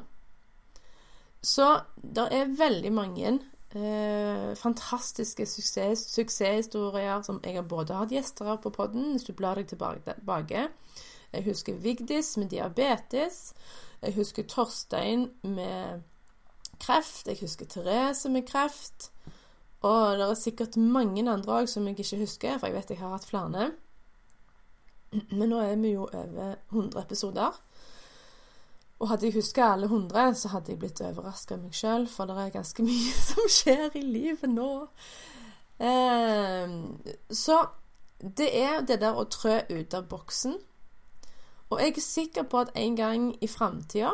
Så 1.42 1.68
det 1.96 2.28
er 2.30 2.52
veldig 2.58 2.92
mange 2.94 3.38
Eh, 3.72 4.54
fantastiske 4.54 5.46
suksess, 5.48 6.02
suksesshistorier 6.12 7.22
som 7.24 7.38
jeg 7.40 7.56
har 7.56 7.64
både 7.64 7.96
hatt 7.96 8.10
gjester 8.12 8.50
av 8.52 8.58
på 8.60 8.72
podden, 8.74 9.14
hvis 9.14 9.24
du 9.24 9.32
blar 9.32 9.56
deg 9.56 9.70
tilbake. 9.70 10.66
Jeg 11.32 11.44
husker 11.44 11.74
Vigdis 11.74 12.36
med 12.36 12.48
diabetes. 12.48 13.54
Jeg 14.02 14.14
husker 14.14 14.42
Torstein 14.42 15.30
med 15.42 16.02
kreft. 16.80 17.28
Jeg 17.28 17.38
husker 17.40 17.66
Therese 17.66 18.28
med 18.28 18.46
kreft. 18.46 19.12
Og 19.82 20.18
det 20.18 20.28
er 20.28 20.34
sikkert 20.34 20.76
mange 20.76 21.24
andre 21.30 21.62
òg 21.62 21.68
som 21.70 21.86
jeg 21.88 21.98
ikke 21.98 22.20
husker, 22.22 22.58
for 22.58 22.66
jeg 22.66 22.76
vet 22.76 22.90
jeg 22.90 23.00
har 23.00 23.16
hatt 23.16 23.26
flere. 23.26 23.70
Men 25.30 25.50
nå 25.50 25.58
er 25.60 25.76
vi 25.76 25.92
jo 25.96 26.06
over 26.06 26.54
100 26.70 27.02
episoder. 27.02 27.58
Og 29.02 29.08
hadde 29.10 29.26
jeg 29.26 29.34
huska 29.34 29.72
alle 29.72 29.88
hundre, 29.90 30.34
så 30.34 30.52
hadde 30.52 30.70
jeg 30.70 30.78
blitt 30.78 31.00
overraska 31.02 31.56
av 31.56 31.64
meg 31.64 31.74
sjøl, 31.74 32.04
for 32.06 32.30
det 32.30 32.36
er 32.38 32.52
ganske 32.54 32.84
mye 32.86 33.14
som 33.18 33.48
skjer 33.50 33.96
i 33.98 34.02
livet 34.06 34.50
nå. 34.50 34.70
Eh, 35.82 36.76
så 37.34 37.56
det 38.22 38.50
er 38.60 38.84
det 38.86 39.00
der 39.02 39.18
å 39.18 39.26
trø 39.26 39.58
ut 39.72 39.96
av 39.98 40.06
boksen. 40.06 40.54
Og 41.72 41.80
jeg 41.80 41.94
er 41.96 42.04
sikker 42.04 42.44
på 42.52 42.60
at 42.66 42.70
en 42.76 42.96
gang 42.96 43.30
i 43.40 43.48
framtida 43.48 44.10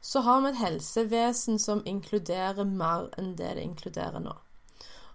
så 0.00 0.22
har 0.24 0.40
vi 0.40 0.48
et 0.48 0.60
helsevesen 0.60 1.58
som 1.58 1.82
inkluderer 1.84 2.64
mer 2.64 3.10
enn 3.18 3.34
det 3.36 3.56
det 3.58 3.64
inkluderer 3.66 4.22
nå. 4.24 4.32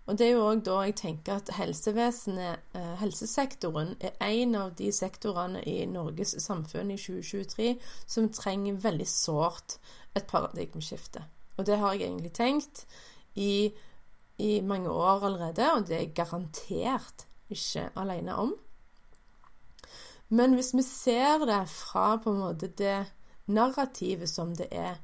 Og 0.05 0.17
det 0.17 0.27
er 0.27 0.31
jo 0.35 0.45
òg 0.49 0.61
da 0.65 0.77
jeg 0.85 0.95
tenker 0.99 1.39
at 1.39 1.49
helsevesenet, 1.55 2.59
eh, 2.75 2.93
helsesektoren, 2.99 3.95
er 4.01 4.13
en 4.19 4.55
av 4.55 4.75
de 4.75 4.91
sektorene 4.91 5.61
i 5.65 5.85
Norges 5.85 6.35
samfunn 6.43 6.91
i 6.91 6.97
2023 6.97 7.75
som 8.05 8.29
trenger 8.29 8.81
veldig 8.83 9.07
sårt 9.07 9.77
et 10.15 10.27
paradigmeskifte. 10.27 11.23
Og 11.57 11.65
det 11.65 11.77
har 11.77 11.93
jeg 11.93 12.09
egentlig 12.09 12.33
tenkt 12.33 12.85
i, 13.35 13.71
i 14.37 14.61
mange 14.61 14.89
år 14.89 15.25
allerede, 15.29 15.73
og 15.73 15.87
det 15.87 15.95
er 15.95 16.05
jeg 16.05 16.13
garantert 16.15 17.25
ikke 17.49 17.89
alene 17.95 18.35
om. 18.35 18.53
Men 20.31 20.55
hvis 20.55 20.71
vi 20.73 20.83
ser 20.87 21.43
det 21.47 21.63
fra 21.71 22.15
på 22.23 22.31
en 22.31 22.41
måte 22.45 22.71
det 22.79 22.99
narrativet 23.51 24.29
som 24.31 24.53
det 24.55 24.69
er 24.71 24.99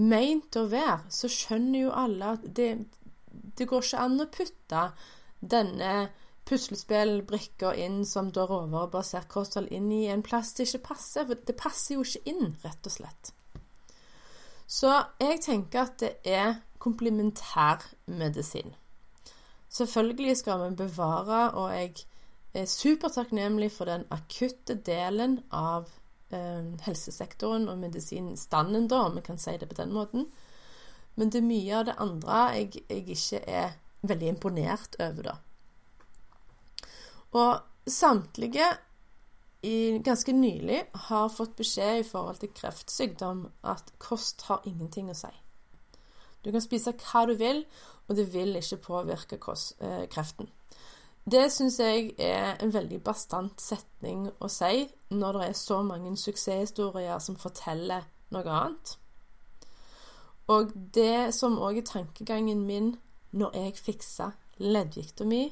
meint 0.00 0.56
å 0.56 0.64
være, 0.72 1.02
så 1.12 1.28
skjønner 1.28 1.84
jo 1.84 1.94
alle 2.02 2.34
at 2.38 2.46
det, 2.56 2.70
det 3.28 3.68
går 3.68 3.84
ikke 3.84 4.04
an 4.06 4.24
å 4.24 4.30
putte 4.32 4.86
denne 5.42 5.92
puslespillbrikka 6.48 7.74
inn 7.84 8.02
som 8.08 8.30
da 8.34 8.46
råvarebasert 8.48 9.28
kosthold 9.30 9.70
inn 9.74 9.90
i 9.94 10.06
en 10.10 10.24
plass 10.26 10.54
det 10.56 10.66
ikke 10.68 10.86
passer. 10.88 11.28
For 11.28 11.44
det 11.48 11.56
passer 11.58 11.96
jo 11.96 12.06
ikke 12.06 12.32
inn, 12.32 12.54
rett 12.64 12.88
og 12.88 12.96
slett. 12.96 13.32
Så 14.66 14.90
jeg 15.20 15.42
tenker 15.44 15.84
at 15.84 15.98
det 16.00 16.14
er 16.24 16.56
komplementærmedisin. 16.82 18.72
Selvfølgelig 19.72 20.36
skal 20.40 20.64
vi 20.64 20.76
bevare, 20.82 21.44
og 21.56 21.70
jeg 21.76 22.06
er 22.54 22.68
supertakknemlig 22.68 23.70
for 23.72 23.88
den 23.88 24.04
akutte 24.12 24.76
delen 24.84 25.38
av 25.56 25.88
eh, 26.32 26.64
helsesektoren 26.86 27.68
og 27.72 27.80
medisinstanden, 27.80 28.88
da, 28.92 29.06
om 29.06 29.16
vi 29.16 29.24
kan 29.26 29.40
si 29.40 29.56
det 29.58 29.70
på 29.70 29.78
den 29.78 29.94
måten. 29.94 30.28
Men 31.14 31.32
det 31.32 31.40
er 31.40 31.48
mye 31.48 31.78
av 31.78 31.88
det 31.88 31.98
andre 32.00 32.42
jeg, 32.56 32.84
jeg 32.88 33.16
ikke 33.16 33.42
er 33.48 33.74
veldig 34.02 34.28
imponert 34.34 34.96
over, 35.00 35.32
da. 35.32 35.36
Og 37.32 37.88
samtlige 37.88 38.66
i, 39.62 39.98
ganske 40.04 40.32
nylig 40.34 40.80
har 41.08 41.30
fått 41.32 41.54
beskjed 41.56 42.00
i 42.00 42.06
forhold 42.06 42.42
til 42.42 42.52
kreftsykdom 42.56 43.46
at 43.70 43.92
kost 44.02 44.42
har 44.48 44.66
ingenting 44.68 45.10
å 45.12 45.16
si. 45.16 45.30
Du 46.42 46.50
kan 46.50 46.64
spise 46.64 46.94
hva 46.98 47.22
du 47.30 47.36
vil, 47.38 47.62
og 48.08 48.18
det 48.18 48.26
vil 48.32 48.58
ikke 48.58 48.80
påvirke 48.82 49.38
kost, 49.38 49.76
eh, 49.80 50.08
kreften. 50.10 50.50
Det 51.30 51.52
syns 51.54 51.78
jeg 51.78 52.14
er 52.18 52.56
en 52.58 52.72
veldig 52.74 52.98
bastant 53.04 53.60
setning 53.62 54.24
å 54.42 54.48
si 54.50 54.88
når 55.14 55.36
det 55.38 55.44
er 55.48 55.58
så 55.58 55.78
mange 55.86 56.16
suksesshistorier 56.18 57.20
som 57.22 57.38
forteller 57.38 58.08
noe 58.34 58.50
annet. 58.50 58.96
Og 60.50 60.72
det 60.94 61.30
som 61.36 61.60
òg 61.62 61.78
er 61.78 61.86
tankegangen 61.86 62.64
min 62.66 62.96
når 63.30 63.54
jeg 63.56 63.78
fiksa 63.78 64.32
leddgikta 64.58 65.24
mi 65.24 65.44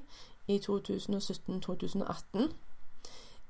i 0.50 0.58
2017-2018, 0.58 2.50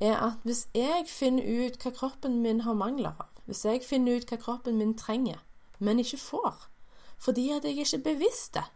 er 0.01 0.17
at 0.17 0.45
hvis 0.45 0.67
jeg 0.77 1.09
finner 1.09 1.45
ut 1.65 1.81
hva 1.81 1.93
kroppen 1.97 2.43
min 2.45 2.61
har 2.67 2.77
mangler 2.77 3.17
av, 3.17 3.33
hvis 3.49 3.65
jeg 3.65 3.83
finner 3.85 4.21
ut 4.21 4.29
hva 4.29 4.39
kroppen 4.41 4.77
min 4.77 4.93
trenger, 4.97 5.41
men 5.79 5.99
ikke 6.05 6.21
får, 6.21 6.69
fordi 7.19 7.49
at 7.57 7.65
jeg 7.65 7.81
ikke 7.81 7.97
er 7.97 8.05
bevisst 8.05 8.55
det, 8.55 8.69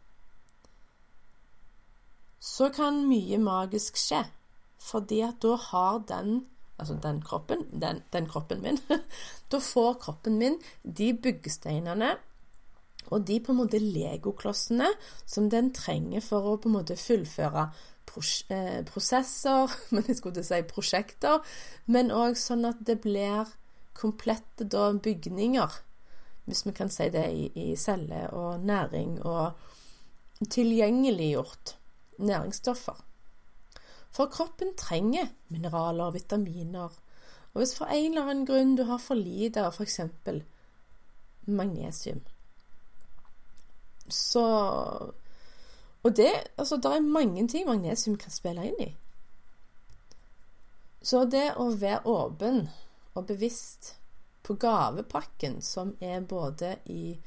så 2.45 2.69
kan 2.75 3.05
mye 3.09 3.39
magisk 3.41 3.97
skje. 4.01 4.25
Fordi 4.85 5.23
at 5.25 5.41
da 5.45 5.57
har 5.71 6.03
den 6.09 6.43
altså 6.79 6.97
den 7.03 7.21
kroppen, 7.23 7.65
den, 7.71 8.03
den 8.13 8.27
kroppen 8.27 8.63
min 8.63 8.79
Da 9.53 9.61
får 9.63 9.95
kroppen 10.03 10.39
min 10.39 10.57
de 10.83 11.13
byggesteinene 11.15 12.17
og 13.13 13.27
de 13.29 13.39
på 13.45 13.53
en 13.53 13.61
måte 13.61 13.79
legoklossene 13.79 14.89
som 15.27 15.51
den 15.53 15.71
trenger 15.77 16.25
for 16.25 16.49
å 16.49 16.57
på 16.59 16.71
en 16.71 16.77
måte 16.79 16.97
fullføre 16.99 17.67
eh, 17.69 18.81
prosesser, 18.89 19.75
men 19.93 20.09
jeg 20.09 20.19
skulle 20.19 20.45
si 20.47 20.63
prosjekter, 20.69 21.45
men 21.87 22.13
òg 22.15 22.39
sånn 22.41 22.65
at 22.69 22.81
det 22.89 22.99
blir 23.05 23.53
komplette 23.95 24.67
da, 24.67 24.89
bygninger, 24.97 25.79
hvis 26.49 26.65
vi 26.67 26.75
kan 26.77 26.91
si 26.91 27.11
det, 27.13 27.29
i, 27.29 27.47
i 27.61 27.77
celle 27.79 28.25
og 28.33 28.65
næring, 28.65 29.19
og 29.23 30.49
tilgjengeliggjort 30.51 31.77
næringsstoffer. 32.19 33.05
For 34.15 34.31
kroppen 34.31 34.77
trenger 34.77 35.27
mineraler 35.49 36.05
og 36.05 36.15
vitaminer. 36.15 36.93
Og 37.55 37.61
hvis 37.61 37.75
for 37.79 37.85
en 37.85 38.13
eller 38.13 38.31
annen 38.31 38.47
grunn 38.47 38.77
du 38.77 38.85
har 38.85 38.99
for 38.99 39.19
lite 39.19 39.63
av 39.63 39.75
f.eks. 39.75 40.01
magnesium, 41.47 42.23
så 44.09 44.47
Og 46.05 46.17
det 46.17 46.33
Altså, 46.59 46.77
det 46.77 46.85
er 46.85 47.01
mange 47.01 47.49
ting 47.49 47.67
magnesium 47.67 48.17
kan 48.17 48.31
spille 48.31 48.67
inn 48.67 48.81
i. 48.81 48.97
Så 51.03 51.25
det 51.25 51.55
å 51.57 51.71
være 51.71 52.07
åpen 52.07 52.69
og 53.15 53.27
bevisst 53.27 53.95
på 54.43 54.55
gavepakken, 54.55 55.63
som 55.63 55.97
er 56.01 56.21
både 56.21 56.77
i 56.85 57.19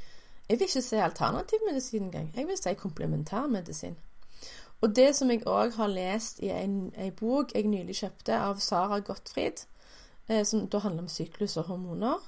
Jeg 0.49 0.59
vil 0.59 0.67
ikke 0.67 0.81
si 0.81 0.95
alternativmedisin 0.95 2.03
engang. 2.03 2.31
Jeg 2.35 2.47
vil 2.47 2.57
si 2.57 2.73
komplementærmedisin. 2.73 3.97
Og 4.81 4.93
det 4.95 5.09
som 5.17 5.31
jeg 5.33 5.45
òg 5.49 5.73
har 5.79 5.89
lest 5.89 6.39
i 6.45 6.51
en, 6.53 6.91
en, 6.93 7.13
bok 7.17 7.55
jeg 7.55 7.65
nylig 7.69 7.95
kjøpte 7.97 8.37
av 8.37 8.61
Sara 8.61 8.99
Gottfried, 9.01 9.63
eh, 10.29 10.43
som 10.45 10.67
da 10.69 10.83
handler 10.83 11.07
om 11.07 11.11
syklus 11.11 11.57
og 11.57 11.71
hormoner, 11.71 12.21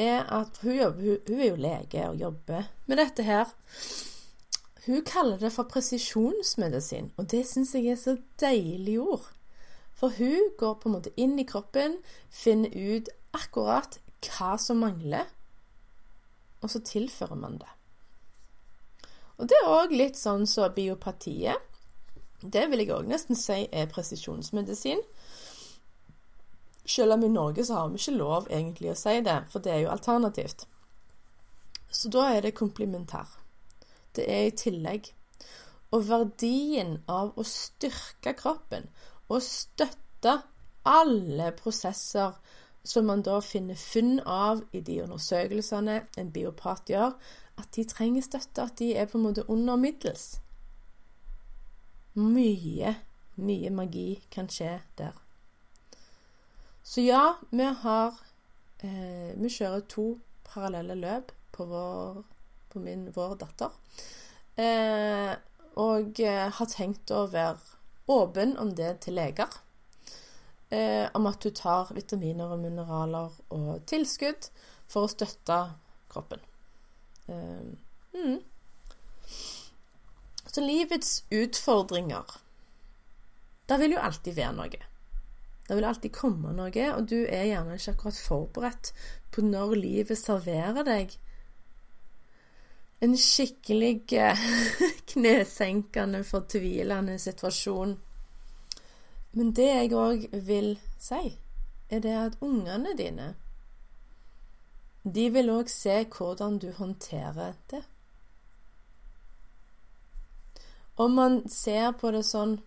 er 0.00 0.24
at 0.32 0.58
hun, 0.62 0.74
jobber, 0.78 1.02
hun, 1.02 1.18
hun, 1.28 1.40
er 1.40 1.50
jo 1.50 1.60
lege 1.60 2.08
og 2.08 2.16
jobber 2.16 2.70
med 2.86 2.98
dette 3.02 3.22
her. 3.22 3.52
Hun 4.86 5.04
kaller 5.04 5.38
det 5.40 5.52
for 5.52 5.68
presisjonsmedisin, 5.68 7.12
og 7.16 7.30
det 7.30 7.44
syns 7.48 7.74
jeg 7.76 7.92
er 7.92 8.00
så 8.00 8.16
deilig 8.40 8.98
ord. 9.00 9.28
For 9.94 10.12
hun 10.16 10.50
går 10.58 10.74
på 10.80 10.88
en 10.88 10.96
måte 10.96 11.12
inn 11.20 11.38
i 11.38 11.46
kroppen, 11.48 12.00
finner 12.28 12.72
ut 12.72 13.12
akkurat 13.36 14.00
hva 14.24 14.56
som 14.60 14.80
mangler, 14.82 15.28
og 16.64 16.72
så 16.72 16.80
tilfører 16.80 17.36
man 17.38 17.60
det. 17.60 17.70
Og 19.36 19.48
det 19.50 19.56
er 19.60 19.70
òg 19.70 19.92
litt 19.92 20.18
sånn 20.18 20.46
som 20.46 20.68
så 20.68 20.74
biopatiet. 20.74 21.60
Det 22.44 22.66
vil 22.70 22.82
jeg 22.84 22.92
òg 22.92 23.08
nesten 23.08 23.38
si 23.38 23.64
er 23.72 23.88
presisjonsmedisin. 23.88 25.00
Selv 26.84 27.16
om 27.16 27.24
i 27.24 27.32
Norge 27.32 27.64
så 27.64 27.78
har 27.78 27.88
vi 27.88 28.00
ikke 28.00 28.18
lov 28.18 28.48
egentlig 28.52 28.92
å 28.92 28.98
si 28.98 29.16
det, 29.24 29.38
for 29.48 29.64
det 29.64 29.72
er 29.72 29.84
jo 29.86 29.92
alternativt. 29.94 30.66
Så 31.88 32.10
da 32.12 32.26
er 32.34 32.44
det 32.44 32.56
komplementær. 32.58 33.30
Det 34.14 34.26
er 34.28 34.48
i 34.48 34.56
tillegg. 34.58 35.08
Og 35.94 36.04
verdien 36.08 36.98
av 37.08 37.32
å 37.38 37.46
styrke 37.46 38.34
kroppen 38.36 38.90
og 39.30 39.40
støtte 39.42 40.40
alle 40.84 41.48
prosesser 41.56 42.36
som 42.84 43.06
man 43.08 43.22
da 43.24 43.38
finner 43.40 43.78
funn 43.80 44.18
av 44.28 44.60
i 44.76 44.82
de 44.84 44.98
undersøkelsene 45.06 46.02
en 46.20 46.32
biopat 46.34 46.90
gjør, 46.92 47.14
at 47.56 47.70
de 47.72 47.84
trenger 47.88 48.26
støtte, 48.26 48.66
at 48.66 48.76
de 48.78 48.92
er 48.98 49.08
på 49.08 49.16
en 49.16 49.24
måte 49.30 49.46
under 49.48 49.80
middels. 49.80 50.34
Mye, 52.14 52.94
mye 53.42 53.70
magi 53.74 54.20
kan 54.30 54.46
skje 54.46 54.76
der. 54.98 55.16
Så 56.84 57.02
ja, 57.02 57.34
vi 57.50 57.64
har 57.64 58.14
eh, 58.84 59.32
Vi 59.34 59.50
kjører 59.50 59.82
to 59.88 60.04
parallelle 60.46 60.94
løp 60.94 61.32
på 61.54 61.66
vår, 61.66 62.22
på 62.70 62.82
min, 62.84 63.08
vår 63.14 63.34
datter. 63.40 63.74
Eh, 64.54 65.32
og 65.80 66.20
eh, 66.22 66.46
har 66.54 66.70
tenkt 66.70 67.10
å 67.10 67.24
være 67.32 67.58
åpen 68.06 68.54
om 68.62 68.70
det 68.78 68.92
til 69.06 69.18
leger. 69.18 69.50
Eh, 70.70 71.10
om 71.14 71.26
at 71.26 71.42
du 71.42 71.50
tar 71.50 71.90
vitaminer 71.96 72.54
og 72.54 72.62
mineraler 72.62 73.34
og 73.54 73.82
tilskudd 73.90 74.52
for 74.86 75.06
å 75.06 75.10
støtte 75.10 75.58
kroppen. 76.12 76.42
Eh, 77.26 77.72
mm. 78.14 78.38
Så 80.54 80.62
livets 80.62 81.24
utfordringer 81.34 82.36
Det 83.66 83.78
vil 83.80 83.96
jo 83.96 84.02
alltid 84.06 84.36
være 84.36 84.54
noe. 84.54 84.80
Det 85.64 85.76
vil 85.76 85.86
alltid 85.88 86.12
komme 86.14 86.52
noe, 86.54 86.88
og 86.94 87.06
du 87.10 87.24
er 87.24 87.48
gjerne 87.48 87.78
ikke 87.78 87.94
akkurat 87.96 88.18
forberedt 88.20 88.90
på 89.34 89.42
når 89.42 89.74
livet 89.80 90.20
serverer 90.20 90.84
deg 90.86 91.16
en 93.04 93.16
skikkelig 93.18 94.12
eh, 94.12 94.44
knesenkende, 95.12 96.22
fortvilende 96.24 97.18
situasjon. 97.18 97.96
Men 99.34 99.50
det 99.56 99.70
jeg 99.70 99.96
òg 99.98 100.28
vil 100.46 100.76
si, 101.02 101.34
er 101.90 102.04
det 102.04 102.14
at 102.16 102.38
ungene 102.44 102.94
dine 102.96 103.34
De 105.04 105.26
vil 105.34 105.50
òg 105.52 105.68
se 105.68 105.98
hvordan 106.08 106.56
du 106.62 106.70
håndterer 106.72 107.58
det. 107.70 107.82
Om 110.96 111.14
man 111.14 111.40
ser 111.50 111.92
på 111.98 112.12
det 112.14 112.22
sånn 112.26 112.58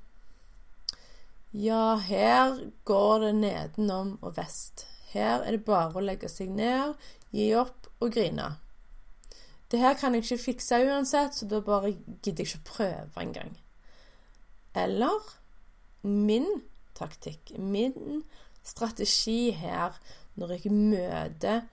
Ja, 1.55 1.95
her 1.95 2.57
går 2.85 3.23
det 3.23 3.33
nedenom 3.39 4.17
og 4.21 4.35
vest. 4.37 4.85
Her 5.13 5.45
er 5.45 5.55
det 5.55 5.65
bare 5.65 5.95
å 5.95 6.03
legge 6.03 6.27
seg 6.29 6.51
ned, 6.51 6.97
gi 7.31 7.47
opp 7.55 7.87
og 8.03 8.11
grine. 8.13 8.57
Det 9.71 9.79
her 9.79 9.95
kan 9.99 10.15
jeg 10.15 10.25
ikke 10.25 10.43
fikse 10.43 10.79
uansett, 10.83 11.39
så 11.39 11.47
da 11.47 11.61
bare 11.63 11.93
gidder 11.95 12.43
jeg 12.43 12.51
ikke 12.51 12.59
å 12.59 12.67
prøve 12.67 13.23
engang. 13.23 13.55
Eller 14.75 15.31
min 16.03 16.47
taktikk, 16.95 17.55
min 17.57 18.23
strategi 18.63 19.51
her 19.55 19.95
når 20.35 20.57
jeg 20.57 20.75
møter 20.75 21.63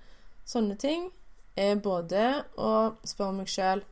sånne 0.46 0.78
ting, 0.80 1.10
er 1.56 1.78
både 1.82 2.44
å 2.58 2.94
spørre 3.06 3.40
meg 3.40 3.50
sjøl 3.50 3.84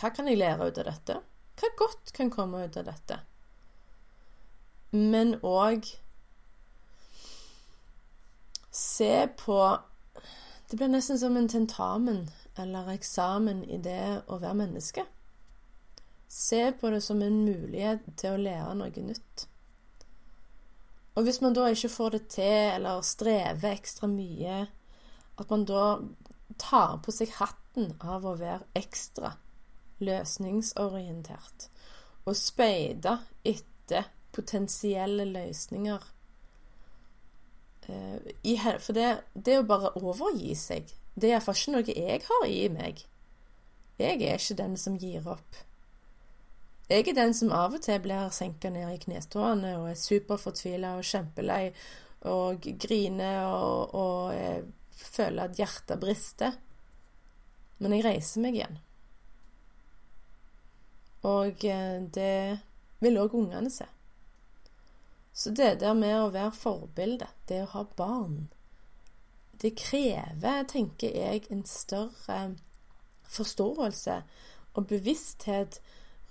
hva 0.00 0.08
kan 0.16 0.30
jeg 0.30 0.40
lære 0.40 0.70
ut 0.70 0.78
av 0.80 0.86
dette? 0.88 1.18
Hva 1.60 1.68
godt 1.76 2.12
kan 2.16 2.30
komme 2.32 2.64
ut 2.64 2.76
av 2.80 2.86
dette? 2.88 3.18
Men 4.96 5.34
òg 5.44 5.84
se 8.74 9.28
på 9.38 9.58
Det 10.70 10.78
blir 10.78 10.88
nesten 10.88 11.18
som 11.18 11.36
en 11.36 11.48
tentamen 11.50 12.28
eller 12.56 12.92
eksamen 12.94 13.64
i 13.66 13.76
det 13.82 14.22
å 14.30 14.38
være 14.38 14.56
menneske. 14.62 15.04
Se 16.30 16.70
på 16.78 16.92
det 16.94 17.00
som 17.02 17.22
en 17.26 17.40
mulighet 17.42 18.04
til 18.20 18.36
å 18.36 18.42
lære 18.44 18.76
noe 18.78 19.02
nytt. 19.02 19.46
Og 21.18 21.26
hvis 21.26 21.40
man 21.42 21.56
da 21.58 21.66
ikke 21.72 21.90
får 21.90 22.14
det 22.14 22.22
til, 22.36 22.76
eller 22.76 23.02
strever 23.02 23.74
ekstra 23.74 24.06
mye, 24.08 24.60
at 25.42 25.50
man 25.50 25.66
da 25.66 25.84
tar 26.62 27.00
på 27.02 27.14
seg 27.14 27.34
hatten 27.40 27.96
av 27.98 28.28
å 28.28 28.36
være 28.38 28.68
ekstra 28.78 29.34
løsningsorientert 30.04 31.68
og 32.28 32.36
speide 32.36 33.16
etter 33.46 34.10
potensielle 34.34 35.24
løsninger. 35.26 36.04
Eh, 37.88 38.76
for 38.78 38.96
det, 38.96 39.08
det 39.34 39.58
å 39.60 39.66
bare 39.66 39.94
overgi 39.98 40.54
seg, 40.58 40.92
det 41.14 41.30
er 41.30 41.36
iallfall 41.36 41.58
ikke 41.58 41.74
noe 41.74 41.96
jeg 41.96 42.22
har 42.28 42.46
i 42.46 42.60
meg. 42.72 43.02
Jeg 44.00 44.22
er 44.24 44.38
ikke 44.38 44.60
den 44.62 44.76
som 44.80 44.96
gir 45.00 45.26
opp. 45.28 45.64
Jeg 46.90 47.06
er 47.06 47.14
den 47.14 47.34
som 47.36 47.52
av 47.54 47.76
og 47.76 47.82
til 47.84 48.00
blir 48.02 48.32
senka 48.34 48.70
ned 48.72 48.88
i 48.90 49.00
knestående 49.04 49.76
og 49.78 49.92
er 49.92 49.98
superfortvila 50.00 50.96
og 50.98 51.06
kjempelei 51.06 51.68
og 52.26 52.66
griner 52.82 53.44
og, 53.46 53.94
og 53.94 54.32
eh, 54.34 54.64
føler 54.90 55.46
at 55.46 55.60
hjertet 55.60 56.00
brister. 56.02 56.56
Men 57.78 57.94
jeg 57.96 58.06
reiser 58.08 58.42
meg 58.42 58.58
igjen. 58.58 58.80
Og 61.22 61.64
eh, 61.64 61.98
det 62.14 62.60
vil 63.00 63.18
òg 63.20 63.34
ungene 63.36 63.70
se. 63.72 63.86
Så 65.32 65.52
det 65.56 65.80
der 65.80 65.94
med 65.94 66.16
å 66.18 66.32
være 66.34 66.52
forbilde, 66.52 67.28
det 67.48 67.62
å 67.64 67.70
ha 67.74 67.84
barn, 67.96 68.48
det 69.60 69.74
krever, 69.76 70.64
tenker 70.68 71.12
jeg, 71.16 71.44
en 71.52 71.64
større 71.68 72.56
forståelse 73.30 74.22
og 74.74 74.86
bevissthet 74.88 75.80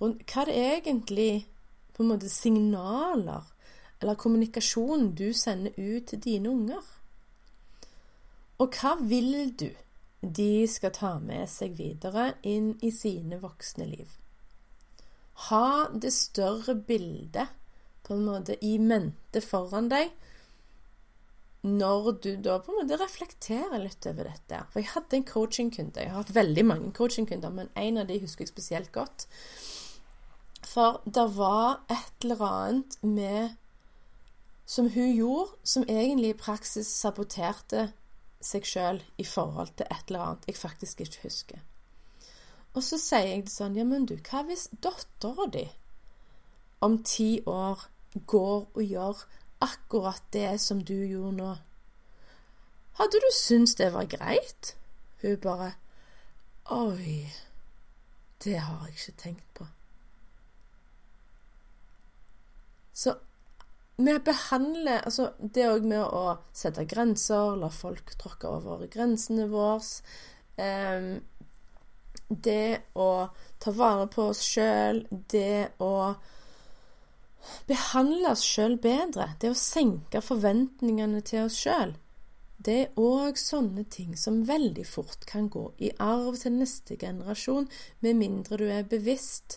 rundt 0.00 0.24
hva 0.30 0.44
det 0.48 0.56
egentlig 0.58 1.46
på 1.94 2.02
en 2.02 2.10
måte 2.12 2.30
signaler 2.32 3.46
eller 4.00 4.18
kommunikasjon 4.18 5.12
du 5.14 5.30
sender 5.36 5.76
ut 5.76 6.08
til 6.10 6.22
dine 6.24 6.50
unger. 6.50 6.82
Og 8.60 8.76
hva 8.76 8.96
vil 9.00 9.52
du 9.56 9.68
de 10.20 10.66
skal 10.68 10.92
ta 10.96 11.14
med 11.20 11.48
seg 11.48 11.76
videre 11.78 12.34
inn 12.42 12.74
i 12.84 12.90
sine 12.92 13.40
voksne 13.40 13.86
liv? 13.88 14.19
Ha 15.48 15.88
det 15.92 16.12
større 16.12 16.74
bildet 16.74 17.48
på 18.06 18.16
en 18.16 18.26
måte 18.26 18.58
i 18.66 18.76
mente 18.82 19.40
foran 19.44 19.88
deg 19.92 20.10
når 21.62 22.12
du 22.24 22.30
da 22.40 22.56
på 22.60 22.72
en 22.72 22.80
måte 22.80 22.96
reflekterer 23.00 23.82
litt 23.82 24.06
over 24.08 24.30
dette. 24.30 24.62
For 24.72 24.80
jeg 24.80 24.92
hadde 24.94 25.18
en 25.18 25.26
coachingkunde. 25.28 26.00
Jeg 26.00 26.12
har 26.12 26.22
hatt 26.22 26.34
veldig 26.34 26.64
mange 26.64 26.92
coachingkunder, 26.96 27.52
men 27.52 27.68
en 27.76 28.00
av 28.00 28.08
de 28.08 28.16
husker 28.22 28.46
jeg 28.46 28.52
spesielt 28.54 28.92
godt. 28.94 29.26
For 30.64 31.02
det 31.04 31.26
var 31.36 31.82
et 31.92 32.24
eller 32.24 32.44
annet 32.46 32.96
med 33.04 33.56
som 34.70 34.88
hun 34.94 35.12
gjorde, 35.12 35.56
som 35.64 35.84
egentlig 35.88 36.32
i 36.32 36.38
praksis 36.38 36.88
saboterte 36.88 37.90
seg 38.40 38.64
sjøl 38.64 39.00
i 39.20 39.26
forhold 39.26 39.74
til 39.76 39.88
et 39.90 40.08
eller 40.08 40.24
annet 40.24 40.46
jeg 40.48 40.56
faktisk 40.56 41.02
ikke 41.04 41.24
husker. 41.26 41.64
Og 42.74 42.84
så 42.86 42.98
sier 43.00 43.32
jeg 43.32 43.50
sånn 43.50 43.76
Ja, 43.78 43.84
men 43.84 44.06
du, 44.06 44.16
hva 44.30 44.44
hvis 44.46 44.68
dattera 44.84 45.48
di 45.50 45.66
om 46.80 47.00
ti 47.04 47.42
år 47.46 47.82
går 48.30 48.60
og 48.74 48.82
gjør 48.82 49.24
akkurat 49.60 50.22
det 50.32 50.60
som 50.60 50.80
du 50.84 50.94
gjorde 50.94 51.36
nå. 51.36 51.50
Hadde 53.00 53.20
du 53.20 53.28
syntes 53.36 53.76
det 53.76 53.92
var 53.92 54.08
greit? 54.08 54.74
Hun 55.22 55.36
bare 55.42 55.72
Oi, 56.70 57.26
det 58.44 58.58
har 58.62 58.86
jeg 58.86 58.96
ikke 58.96 59.22
tenkt 59.22 59.46
på. 59.58 59.66
Så 62.94 63.16
vi 63.96 64.14
behandler 64.24 65.02
Altså, 65.04 65.32
det 65.40 65.66
òg 65.68 65.84
med 65.84 66.04
å 66.04 66.38
sette 66.52 66.86
grenser, 66.88 67.56
la 67.60 67.68
folk 67.68 68.14
tråkke 68.20 68.48
over 68.48 68.86
grensene 68.92 69.48
våre 69.50 69.82
eh, 70.56 71.18
Det 72.30 72.94
å 72.94 73.10
ta 73.58 73.72
vare 73.74 74.06
på 74.10 74.28
oss 74.30 74.42
sjøl, 74.46 75.02
det 75.10 75.72
å 75.82 76.14
behandle 77.66 78.30
oss 78.30 78.44
sjøl 78.46 78.76
bedre, 78.78 79.32
det 79.42 79.50
å 79.50 79.58
senke 79.58 80.22
forventningene 80.22 81.24
til 81.26 81.48
oss 81.48 81.58
sjøl, 81.58 81.96
det 82.60 82.76
er 82.76 82.98
òg 83.00 83.38
sånne 83.40 83.86
ting 83.88 84.12
som 84.20 84.42
veldig 84.44 84.84
fort 84.84 85.24
kan 85.28 85.48
gå 85.48 85.62
i 85.80 85.90
arv 85.96 86.36
til 86.42 86.58
neste 86.58 86.98
generasjon, 87.00 87.70
med 88.04 88.18
mindre 88.20 88.58
du 88.60 88.66
er 88.68 88.84
bevisst. 88.88 89.56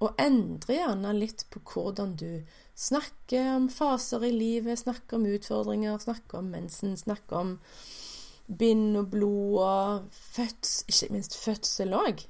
Og 0.00 0.16
endre 0.20 0.78
gjerne 0.78 1.12
litt 1.16 1.44
på 1.52 1.60
hvordan 1.72 2.14
du 2.20 2.30
snakker 2.76 3.50
om 3.56 3.68
faser 3.72 4.24
i 4.28 4.32
livet, 4.32 4.80
snakker 4.80 5.20
om 5.20 5.28
utfordringer, 5.28 6.00
snakker 6.00 6.40
om 6.40 6.50
mensen, 6.56 6.96
snakker 6.96 7.36
om 7.36 7.54
bind 8.46 8.96
og 8.96 9.10
blod 9.10 9.58
og 9.62 10.08
føds, 10.10 10.84
ikke 10.88 11.12
minst 11.12 11.36
fødsel 11.38 11.94
òg. 11.96 12.26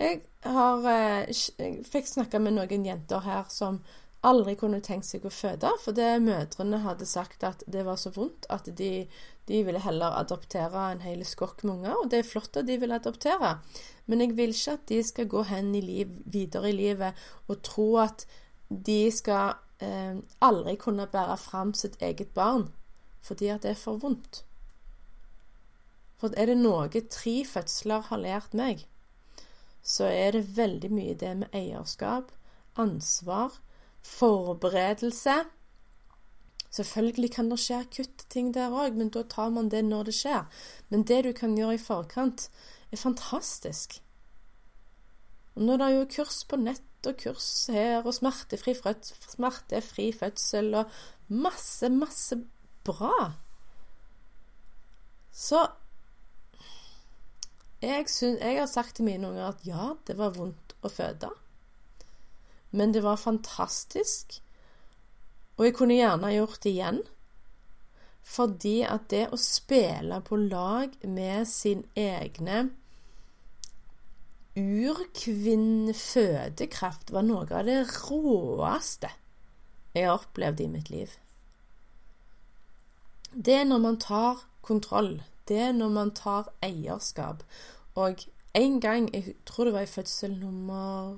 Jeg, 0.00 0.22
eh, 0.44 1.34
jeg 1.58 1.84
fikk 1.86 2.08
snakke 2.08 2.40
med 2.42 2.56
noen 2.56 2.86
jenter 2.86 3.22
her 3.22 3.44
som 3.52 3.82
aldri 4.26 4.54
kunne 4.58 4.80
tenkt 4.82 5.08
seg 5.08 5.26
å 5.26 5.32
føde, 5.34 5.70
fordi 5.82 6.06
mødrene 6.22 6.82
hadde 6.84 7.06
sagt 7.10 7.44
at 7.46 7.62
det 7.70 7.84
var 7.86 7.98
så 7.98 8.12
vondt 8.14 8.46
at 8.54 8.70
de, 8.78 9.06
de 9.50 9.62
ville 9.66 9.82
heller 9.82 10.14
adoptere 10.18 10.88
en 10.92 11.02
hel 11.02 11.24
skokk 11.26 11.64
med 11.64 11.74
unger. 11.74 11.96
Og 11.98 12.10
det 12.10 12.22
er 12.22 12.28
flott 12.28 12.58
at 12.58 12.68
de 12.70 12.78
vil 12.82 12.94
adoptere, 12.94 13.56
men 14.06 14.22
jeg 14.22 14.36
vil 14.38 14.54
ikke 14.54 14.76
at 14.78 14.86
de 14.90 15.00
skal 15.06 15.30
gå 15.30 15.42
hen 15.50 15.74
i 15.74 15.82
liv, 15.84 16.14
videre 16.24 16.70
i 16.70 16.76
livet 16.76 17.26
og 17.50 17.62
tro 17.66 17.88
at 18.02 18.26
de 18.70 19.02
skal 19.12 19.58
eh, 19.82 20.22
aldri 20.40 20.78
kunne 20.80 21.10
bære 21.10 21.36
fram 21.42 21.74
sitt 21.76 21.98
eget 22.02 22.30
barn 22.34 22.70
fordi 23.22 23.52
at 23.54 23.62
det 23.62 23.74
er 23.74 23.78
for 23.78 24.00
vondt. 24.02 24.42
For 26.18 26.34
er 26.38 26.50
det 26.50 26.58
noe 26.60 26.88
tre 27.10 27.40
fødsler 27.46 28.04
har 28.10 28.20
lært 28.22 28.54
meg, 28.54 28.84
så 29.82 30.06
er 30.06 30.36
det 30.36 30.56
veldig 30.56 30.90
mye 30.94 31.14
det 31.18 31.32
med 31.40 31.56
eierskap, 31.58 32.30
ansvar, 32.78 33.58
forberedelse. 34.02 35.34
Selvfølgelig 36.72 37.32
kan 37.34 37.50
det 37.50 37.58
skje 37.60 37.80
akutte 37.82 38.28
ting 38.30 38.52
der 38.54 38.70
òg, 38.70 38.94
men 38.96 39.10
da 39.12 39.24
tar 39.28 39.50
man 39.50 39.68
det 39.68 39.82
når 39.84 40.08
det 40.08 40.14
skjer. 40.20 40.46
Men 40.88 41.02
det 41.10 41.24
du 41.26 41.32
kan 41.36 41.58
gjøre 41.58 41.74
i 41.74 41.82
forkant, 41.82 42.48
er 42.92 43.02
fantastisk. 43.02 43.98
Og 45.56 45.66
nå 45.66 45.74
er 45.74 45.82
det 45.82 45.90
jo 45.96 46.08
kurs 46.16 46.40
på 46.48 46.56
nett 46.56 47.08
og 47.08 47.18
kurs 47.20 47.50
her, 47.72 48.06
og 48.06 48.14
smertefri, 48.14 48.76
smertefri 49.34 50.12
fødsel 50.16 50.72
og 50.80 51.02
masse, 51.28 51.90
masse 51.92 52.38
bra. 52.84 53.32
Så 55.32 55.66
jeg, 57.82 58.10
synes, 58.10 58.40
jeg 58.40 58.60
har 58.60 58.66
sagt 58.70 58.96
til 58.96 59.04
mine 59.08 59.28
unger 59.28 59.46
at 59.48 59.66
ja, 59.66 59.92
det 60.06 60.18
var 60.18 60.30
vondt 60.36 60.74
å 60.84 60.88
føde. 60.92 61.30
Men 62.70 62.94
det 62.94 63.02
var 63.04 63.16
fantastisk. 63.20 64.42
Og 65.58 65.64
jeg 65.66 65.74
kunne 65.76 65.98
gjerne 65.98 66.36
gjort 66.36 66.62
det 66.64 66.72
igjen. 66.72 67.02
Fordi 68.22 68.82
at 68.86 69.10
det 69.10 69.28
å 69.34 69.36
spille 69.40 70.20
på 70.24 70.36
lag 70.38 70.88
med 71.02 71.46
sin 71.50 71.84
egne 71.98 72.70
urkvinnefødekraft 74.52 77.10
var 77.10 77.22
noe 77.24 77.48
av 77.48 77.64
det 77.66 77.88
råeste 77.88 79.08
jeg 79.96 80.04
har 80.06 80.20
opplevd 80.20 80.60
i 80.64 80.68
mitt 80.72 80.90
liv. 80.92 81.10
Det 83.32 83.54
er 83.54 83.64
når 83.64 83.78
man 83.78 83.98
tar 84.00 84.46
kontroll 84.62 85.22
det 85.48 85.58
er 85.58 85.72
når 85.72 85.88
man 85.88 86.10
tar 86.14 86.52
eierskap. 86.62 87.42
Og 87.94 88.24
en 88.54 88.80
gang, 88.80 89.10
jeg 89.14 89.34
tror 89.46 89.64
det 89.64 89.72
var 89.72 89.80
i 89.86 89.90
fødsel 89.90 90.36
nummer 90.38 91.16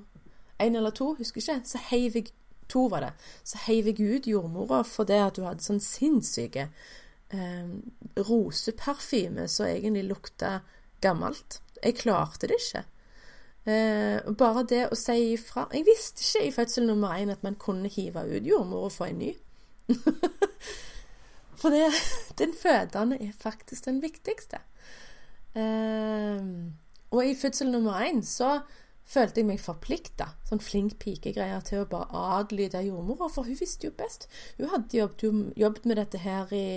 én 0.61 0.75
eller 0.75 0.89
to, 0.89 1.13
husker 1.13 1.41
ikke, 1.41 1.61
så 1.67 1.79
heiv 1.91 2.15
jeg 2.15 2.31
to 2.69 2.87
var 2.89 2.99
det, 2.99 3.11
så 3.43 3.59
heiv 3.67 3.85
jeg 3.85 3.99
ut 3.99 4.27
jordmora 4.27 4.81
fordi 4.81 5.19
at 5.21 5.37
hun 5.37 5.45
hadde 5.45 5.63
sånn 5.63 5.83
sinnssyke 5.83 6.69
eh, 7.29 7.67
roseparfyme 8.17 9.45
som 9.51 9.69
egentlig 9.69 10.07
lukta 10.09 10.59
gammelt. 11.03 11.59
Jeg 11.83 11.99
klarte 11.99 12.49
det 12.49 12.57
ikke. 12.57 12.83
Eh, 13.69 14.33
bare 14.39 14.65
det 14.69 14.83
å 14.93 14.97
si 14.97 15.33
ifra 15.33 15.63
Jeg 15.73 15.87
visste 15.87 16.21
ikke 16.21 16.47
i 16.47 16.51
fødsel 16.53 16.85
nummer 16.85 17.15
én 17.17 17.31
at 17.33 17.43
man 17.43 17.57
kunne 17.57 17.89
hive 17.89 18.21
ut 18.25 18.45
jordmor 18.45 18.89
og 18.89 18.95
få 18.97 19.11
en 19.11 19.21
ny. 19.21 19.31
For 21.65 21.73
det, 21.73 21.89
den 22.41 22.53
fødende 22.53 23.17
er 23.17 23.31
faktisk 23.41 23.87
den 23.87 24.01
viktigste. 24.03 24.59
Um, 25.55 26.75
og 27.09 27.25
i 27.25 27.35
fødsel 27.35 27.71
nummer 27.71 28.05
én 28.05 28.21
så 28.21 28.59
følte 29.05 29.41
jeg 29.41 29.47
meg 29.49 29.61
forplikta, 29.61 30.27
sånn 30.45 30.61
flink 30.61 30.99
pike-greier, 31.01 31.63
til 31.65 31.81
å 31.81 31.87
bare 31.89 32.21
adlyde 32.37 32.83
jordmora, 32.85 33.31
for 33.33 33.49
hun 33.49 33.57
visste 33.57 33.89
jo 33.89 33.95
best. 33.97 34.27
Hun 34.59 34.69
hadde 34.69 34.97
jobbet, 34.97 35.25
jobbet 35.57 35.87
med 35.89 36.01
dette 36.01 36.21
her 36.21 36.53
i 36.53 36.67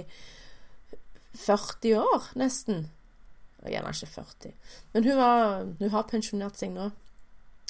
40 1.36 2.00
år, 2.00 2.30
nesten. 2.40 2.86
Gjerne 3.68 3.92
ikke 3.92 4.10
40. 4.14 4.56
Men 4.94 5.04
hun, 5.04 5.16
var, 5.20 5.68
hun 5.80 5.92
har 5.92 6.08
pensjonert 6.08 6.60
seg 6.60 6.72
nå. 6.72 6.88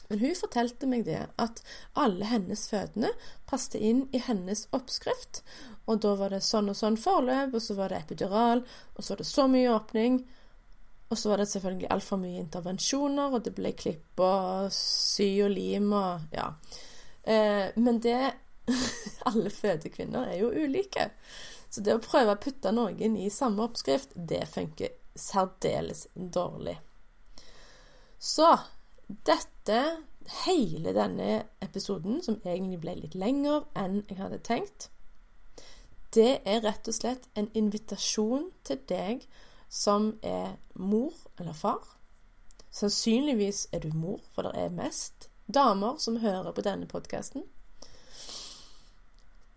Men 0.08 0.22
hun 0.22 0.36
fortalte 0.36 0.88
meg 0.88 1.04
det, 1.04 1.20
at 1.36 1.60
alle 1.92 2.28
hennes 2.30 2.64
fødende 2.70 3.10
passet 3.48 3.76
inn 3.84 4.06
i 4.16 4.20
hennes 4.24 4.64
oppskrift. 4.76 5.42
Og 5.84 6.00
da 6.04 6.14
var 6.16 6.32
det 6.32 6.40
sånn 6.46 6.70
og 6.72 6.78
sånn 6.78 6.96
forløp, 7.00 7.52
og 7.56 7.64
så 7.64 7.76
var 7.76 7.92
det 7.92 8.00
epidural, 8.02 8.64
og 8.94 9.04
så 9.04 9.12
var 9.12 9.20
det 9.20 9.28
så 9.28 9.46
mye 9.52 9.74
åpning. 9.74 10.22
Og 11.08 11.18
så 11.18 11.32
var 11.32 11.40
det 11.40 11.48
selvfølgelig 11.52 11.90
altfor 11.92 12.20
mye 12.20 12.40
intervensjoner, 12.40 13.36
og 13.36 13.44
det 13.44 13.54
ble 13.56 13.72
klipp 13.76 14.20
og 14.24 14.72
sy 14.74 15.28
og 15.44 15.52
lim 15.52 15.92
og 15.96 16.36
ja. 16.36 16.50
Eh, 17.22 17.68
men 17.76 18.00
det 18.04 18.20
Alle 19.28 19.48
fødekvinner 19.48 20.28
er 20.28 20.42
jo 20.42 20.50
ulike. 20.52 21.08
Så 21.72 21.80
det 21.84 21.94
å 21.96 22.02
prøve 22.04 22.34
å 22.34 22.40
putte 22.40 22.72
noen 22.72 23.16
i 23.16 23.30
samme 23.32 23.64
oppskrift, 23.64 24.12
det 24.12 24.42
funker 24.52 24.92
særdeles 25.18 26.06
dårlig. 26.14 26.78
Så 28.18 28.50
dette, 29.08 29.80
hele 30.44 30.92
denne 30.92 31.44
episoden, 31.64 32.22
som 32.22 32.40
egentlig 32.44 32.80
ble 32.82 32.94
litt 32.98 33.16
lengre 33.16 33.62
enn 33.78 34.02
jeg 34.08 34.18
hadde 34.20 34.40
tenkt, 34.44 34.90
det 36.14 36.40
er 36.48 36.62
rett 36.64 36.88
og 36.88 36.96
slett 36.96 37.28
en 37.36 37.50
invitasjon 37.56 38.48
til 38.64 38.80
deg 38.88 39.24
som 39.68 40.14
er 40.24 40.56
mor 40.72 41.12
eller 41.38 41.56
far. 41.56 41.84
Sannsynligvis 42.72 43.66
er 43.72 43.84
du 43.84 43.92
mor, 43.96 44.20
for 44.32 44.48
det 44.48 44.54
er 44.56 44.72
mest 44.72 45.28
damer 45.48 45.96
som 46.00 46.20
hører 46.20 46.52
på 46.52 46.64
denne 46.64 46.88
podkasten. 46.88 47.44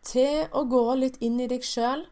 Til 0.04 0.48
å 0.52 0.66
gå 0.68 0.84
litt 1.00 1.20
inn 1.24 1.40
i 1.40 1.48
deg 1.52 1.64
sjøl 1.64 2.08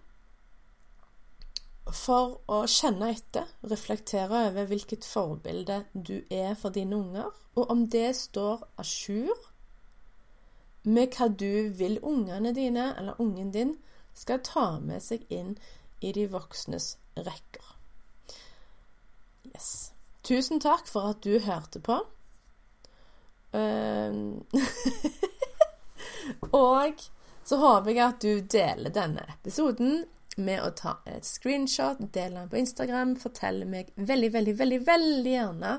for 1.95 2.39
å 2.51 2.63
kjenne 2.69 3.11
etter, 3.13 3.47
reflektere 3.69 4.45
over 4.49 4.67
hvilket 4.69 5.07
forbilde 5.07 5.83
du 5.93 6.19
er 6.29 6.55
for 6.59 6.75
dine 6.75 6.97
unger, 6.97 7.31
og 7.57 7.71
om 7.71 7.85
det 7.91 8.11
står 8.17 8.65
à 8.79 8.85
jour 8.85 9.49
med 10.83 11.15
hva 11.17 11.27
du 11.27 11.69
vil 11.75 11.99
ungene 12.05 12.53
dine, 12.55 12.93
eller 12.97 13.19
ungen 13.21 13.51
din, 13.51 13.75
skal 14.13 14.41
ta 14.43 14.79
med 14.83 15.03
seg 15.03 15.25
inn 15.31 15.55
i 16.01 16.11
de 16.15 16.25
voksnes 16.31 16.93
rekker. 17.17 17.75
Yes. 19.51 19.91
Tusen 20.23 20.61
takk 20.63 20.87
for 20.87 21.13
at 21.13 21.23
du 21.23 21.39
hørte 21.43 21.81
på. 21.83 21.99
Uh, 23.49 24.39
og 26.53 27.01
så 27.43 27.57
håper 27.57 27.91
jeg 27.91 28.05
at 28.05 28.21
du 28.21 28.41
deler 28.45 28.93
denne 28.93 29.25
episoden 29.33 30.03
med 30.43 30.63
å 30.63 30.71
ta 30.75 30.97
et 31.09 31.27
screenshot, 31.27 32.01
dele 32.13 32.41
den 32.41 32.49
på 32.51 32.59
Instagram, 32.61 33.15
fortelle 33.19 33.67
meg 33.69 33.93
veldig, 33.95 34.31
veldig, 34.33 34.55
veldig, 34.59 34.81
veldig 34.87 35.35
gjerne 35.35 35.75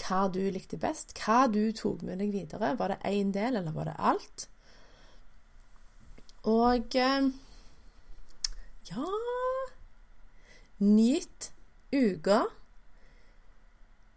hva 0.00 0.24
du 0.32 0.40
likte 0.50 0.78
best, 0.80 1.14
hva 1.20 1.44
du 1.46 1.68
tok 1.76 2.02
med 2.02 2.18
deg 2.18 2.32
videre. 2.34 2.74
Var 2.78 2.94
det 2.94 3.12
én 3.12 3.30
del, 3.34 3.60
eller 3.60 3.74
var 3.76 3.90
det 3.90 3.94
alt? 3.98 4.48
Og 6.50 6.96
eh, 7.00 7.30
ja 8.90 9.06
Nyt 10.84 11.50
uka. 11.94 12.42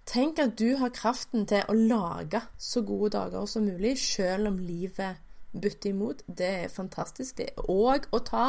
Tenk 0.07 0.39
at 0.39 0.57
du 0.59 0.77
har 0.79 0.91
kraften 0.95 1.45
til 1.47 1.63
å 1.69 1.75
lage 1.77 2.41
så 2.57 2.81
gode 2.81 3.13
dager 3.15 3.45
som 3.45 3.67
mulig, 3.67 3.97
selv 4.01 4.49
om 4.49 4.57
livet 4.59 5.26
bytte 5.53 5.89
imot. 5.89 6.23
Det 6.27 6.49
er 6.63 6.73
fantastisk. 6.73 7.37
Det 7.37 7.49
er 7.51 7.69
òg 7.71 8.07
å 8.11 8.21
ta 8.25 8.45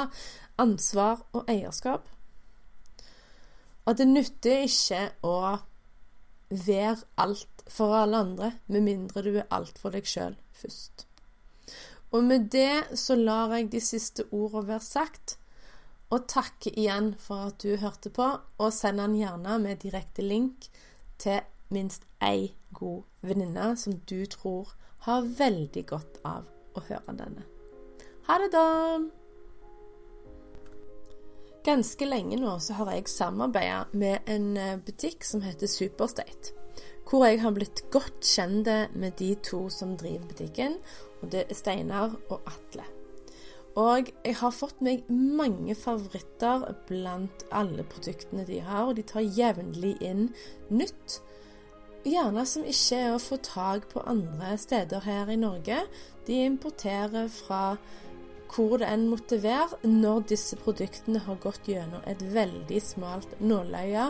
ansvar 0.58 1.24
og 1.32 1.48
eierskap. 1.50 2.06
Og 3.88 3.96
det 3.96 4.08
nytter 4.08 4.66
ikke 4.66 5.02
å 5.24 5.38
være 6.50 6.96
alt 7.16 7.64
for 7.68 7.94
alle 7.96 8.22
andre, 8.24 8.52
med 8.66 8.84
mindre 8.84 9.22
du 9.24 9.34
er 9.37 9.48
alt 9.52 9.78
for 9.80 9.92
deg 9.92 10.08
sjøl 10.08 10.37
først. 10.56 11.04
Og 12.12 12.24
med 12.24 12.48
det 12.52 12.96
så 12.96 13.16
lar 13.16 13.52
jeg 13.56 13.70
de 13.72 13.80
siste 13.84 14.24
ordene 14.32 14.68
være 14.72 14.84
sagt, 14.84 15.37
og 16.08 16.24
takker 16.28 16.72
igjen 16.72 17.12
for 17.20 17.50
at 17.50 17.61
du 17.61 17.76
hørte 17.76 18.12
på, 18.12 18.28
og 18.58 18.72
send 18.72 19.00
den 19.00 19.18
gjerne 19.20 19.58
med 19.61 19.82
direkte 19.84 20.24
link 20.24 20.70
til 21.20 21.42
minst 21.68 22.08
ei 22.24 22.54
god 22.72 23.04
venninne 23.20 23.74
som 23.76 23.98
du 24.08 24.22
tror 24.32 24.72
har 25.04 25.28
veldig 25.37 25.84
godt 25.88 26.22
av 26.24 26.58
å 26.79 26.85
høre 26.88 27.17
denne. 27.19 27.47
Ha 28.29 28.38
det, 28.43 28.51
da! 28.53 28.67
Ganske 31.69 32.07
lenge 32.07 32.38
nå 32.41 32.55
så 32.64 32.79
har 32.79 32.93
jeg 32.95 33.11
samarbeida 33.12 33.83
med 33.93 34.29
en 34.31 34.55
eh, 34.57 34.79
butikk 34.81 35.27
som 35.27 35.43
heter 35.45 35.69
Superstate. 35.69 36.55
Hvor 37.09 37.25
jeg 37.25 37.41
har 37.43 37.55
blitt 37.57 37.83
godt 37.93 38.25
kjent 38.25 38.69
med 38.93 39.17
de 39.19 39.33
to 39.45 39.67
som 39.73 39.97
driver 39.97 40.29
butikken. 40.29 40.77
Og 41.23 41.33
det 41.33 41.47
er 41.47 41.57
Steinar 41.57 42.14
og 42.29 42.45
Atle. 42.49 42.85
Og 43.79 44.11
jeg 44.25 44.37
har 44.41 44.55
fått 44.55 44.81
meg 44.85 45.07
mange 45.09 45.77
favoritter 45.79 46.67
blant 46.88 47.45
alle 47.55 47.85
produktene 47.87 48.45
de 48.49 48.61
har. 48.64 48.88
Og 48.88 48.99
de 48.99 49.07
tar 49.07 49.25
jevnlig 49.25 49.97
inn 50.05 50.29
nytt 50.69 51.21
gjerne 52.06 52.44
som 52.46 52.66
ikke 52.66 52.98
er 52.98 53.14
å 53.14 53.22
få 53.22 53.38
tak 53.42 53.88
på 53.92 54.02
andre 54.06 54.56
steder 54.61 55.02
her 55.06 55.30
i 55.32 55.38
Norge. 55.40 55.80
De 56.26 56.44
importerer 56.44 57.30
fra 57.32 57.78
hvor 58.48 58.78
det 58.80 58.88
enn 58.88 59.08
måtte 59.11 59.40
være, 59.42 59.80
når 59.84 60.22
disse 60.30 60.56
produktene 60.56 61.20
har 61.26 61.40
gått 61.42 61.68
gjennom 61.68 62.04
et 62.08 62.22
veldig 62.32 62.80
smalt 62.82 63.34
nåløye 63.44 64.08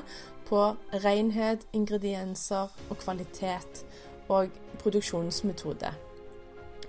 på 0.49 0.61
renhet, 1.05 1.67
ingredienser 1.75 2.71
og 2.89 3.01
kvalitet 3.03 3.83
og 4.29 4.55
produksjonsmetode. 4.83 5.91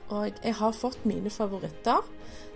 Og 0.10 0.30
jeg 0.44 0.56
har 0.58 0.78
fått 0.78 1.06
mine 1.10 1.30
favoritter. 1.34 2.06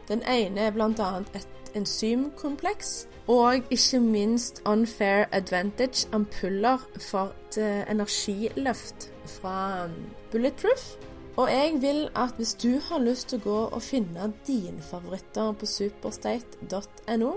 Den 0.08 0.24
ene 0.30 0.68
er 0.68 0.72
bl.a. 0.76 1.10
et 1.36 1.76
enzymkompleks 1.76 3.08
og 3.28 3.64
ikke 3.72 4.00
minst 4.00 4.62
Unfair 4.66 5.26
Advantage 5.32 6.08
ampuller 6.12 6.78
for 7.00 7.32
et 7.32 7.58
eh, 7.58 7.92
energiløft 7.92 9.12
fra 9.26 9.86
um, 9.86 9.92
Bulletproof. 10.32 10.96
Og 11.38 11.52
jeg 11.52 11.78
vil 11.82 12.10
at 12.16 12.34
hvis 12.38 12.54
du 12.54 12.80
har 12.90 13.00
lyst 13.00 13.30
til 13.30 13.40
å 13.42 13.44
gå 13.44 13.60
og 13.66 13.82
finne 13.82 14.28
dine 14.48 14.82
favoritter 14.82 15.54
på 15.58 15.66
superstate.no, 15.66 17.32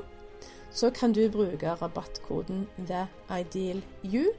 så 0.70 0.90
kan 0.90 1.14
du 1.16 1.22
bruke 1.32 1.76
rabattkoden 1.80 2.66
TheIdealYou, 2.76 4.34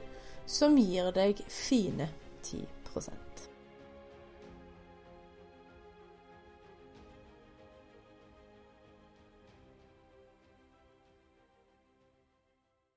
som 0.46 0.78
gir 0.78 1.10
deg 1.16 1.42
fine 1.48 2.12
10 2.44 3.27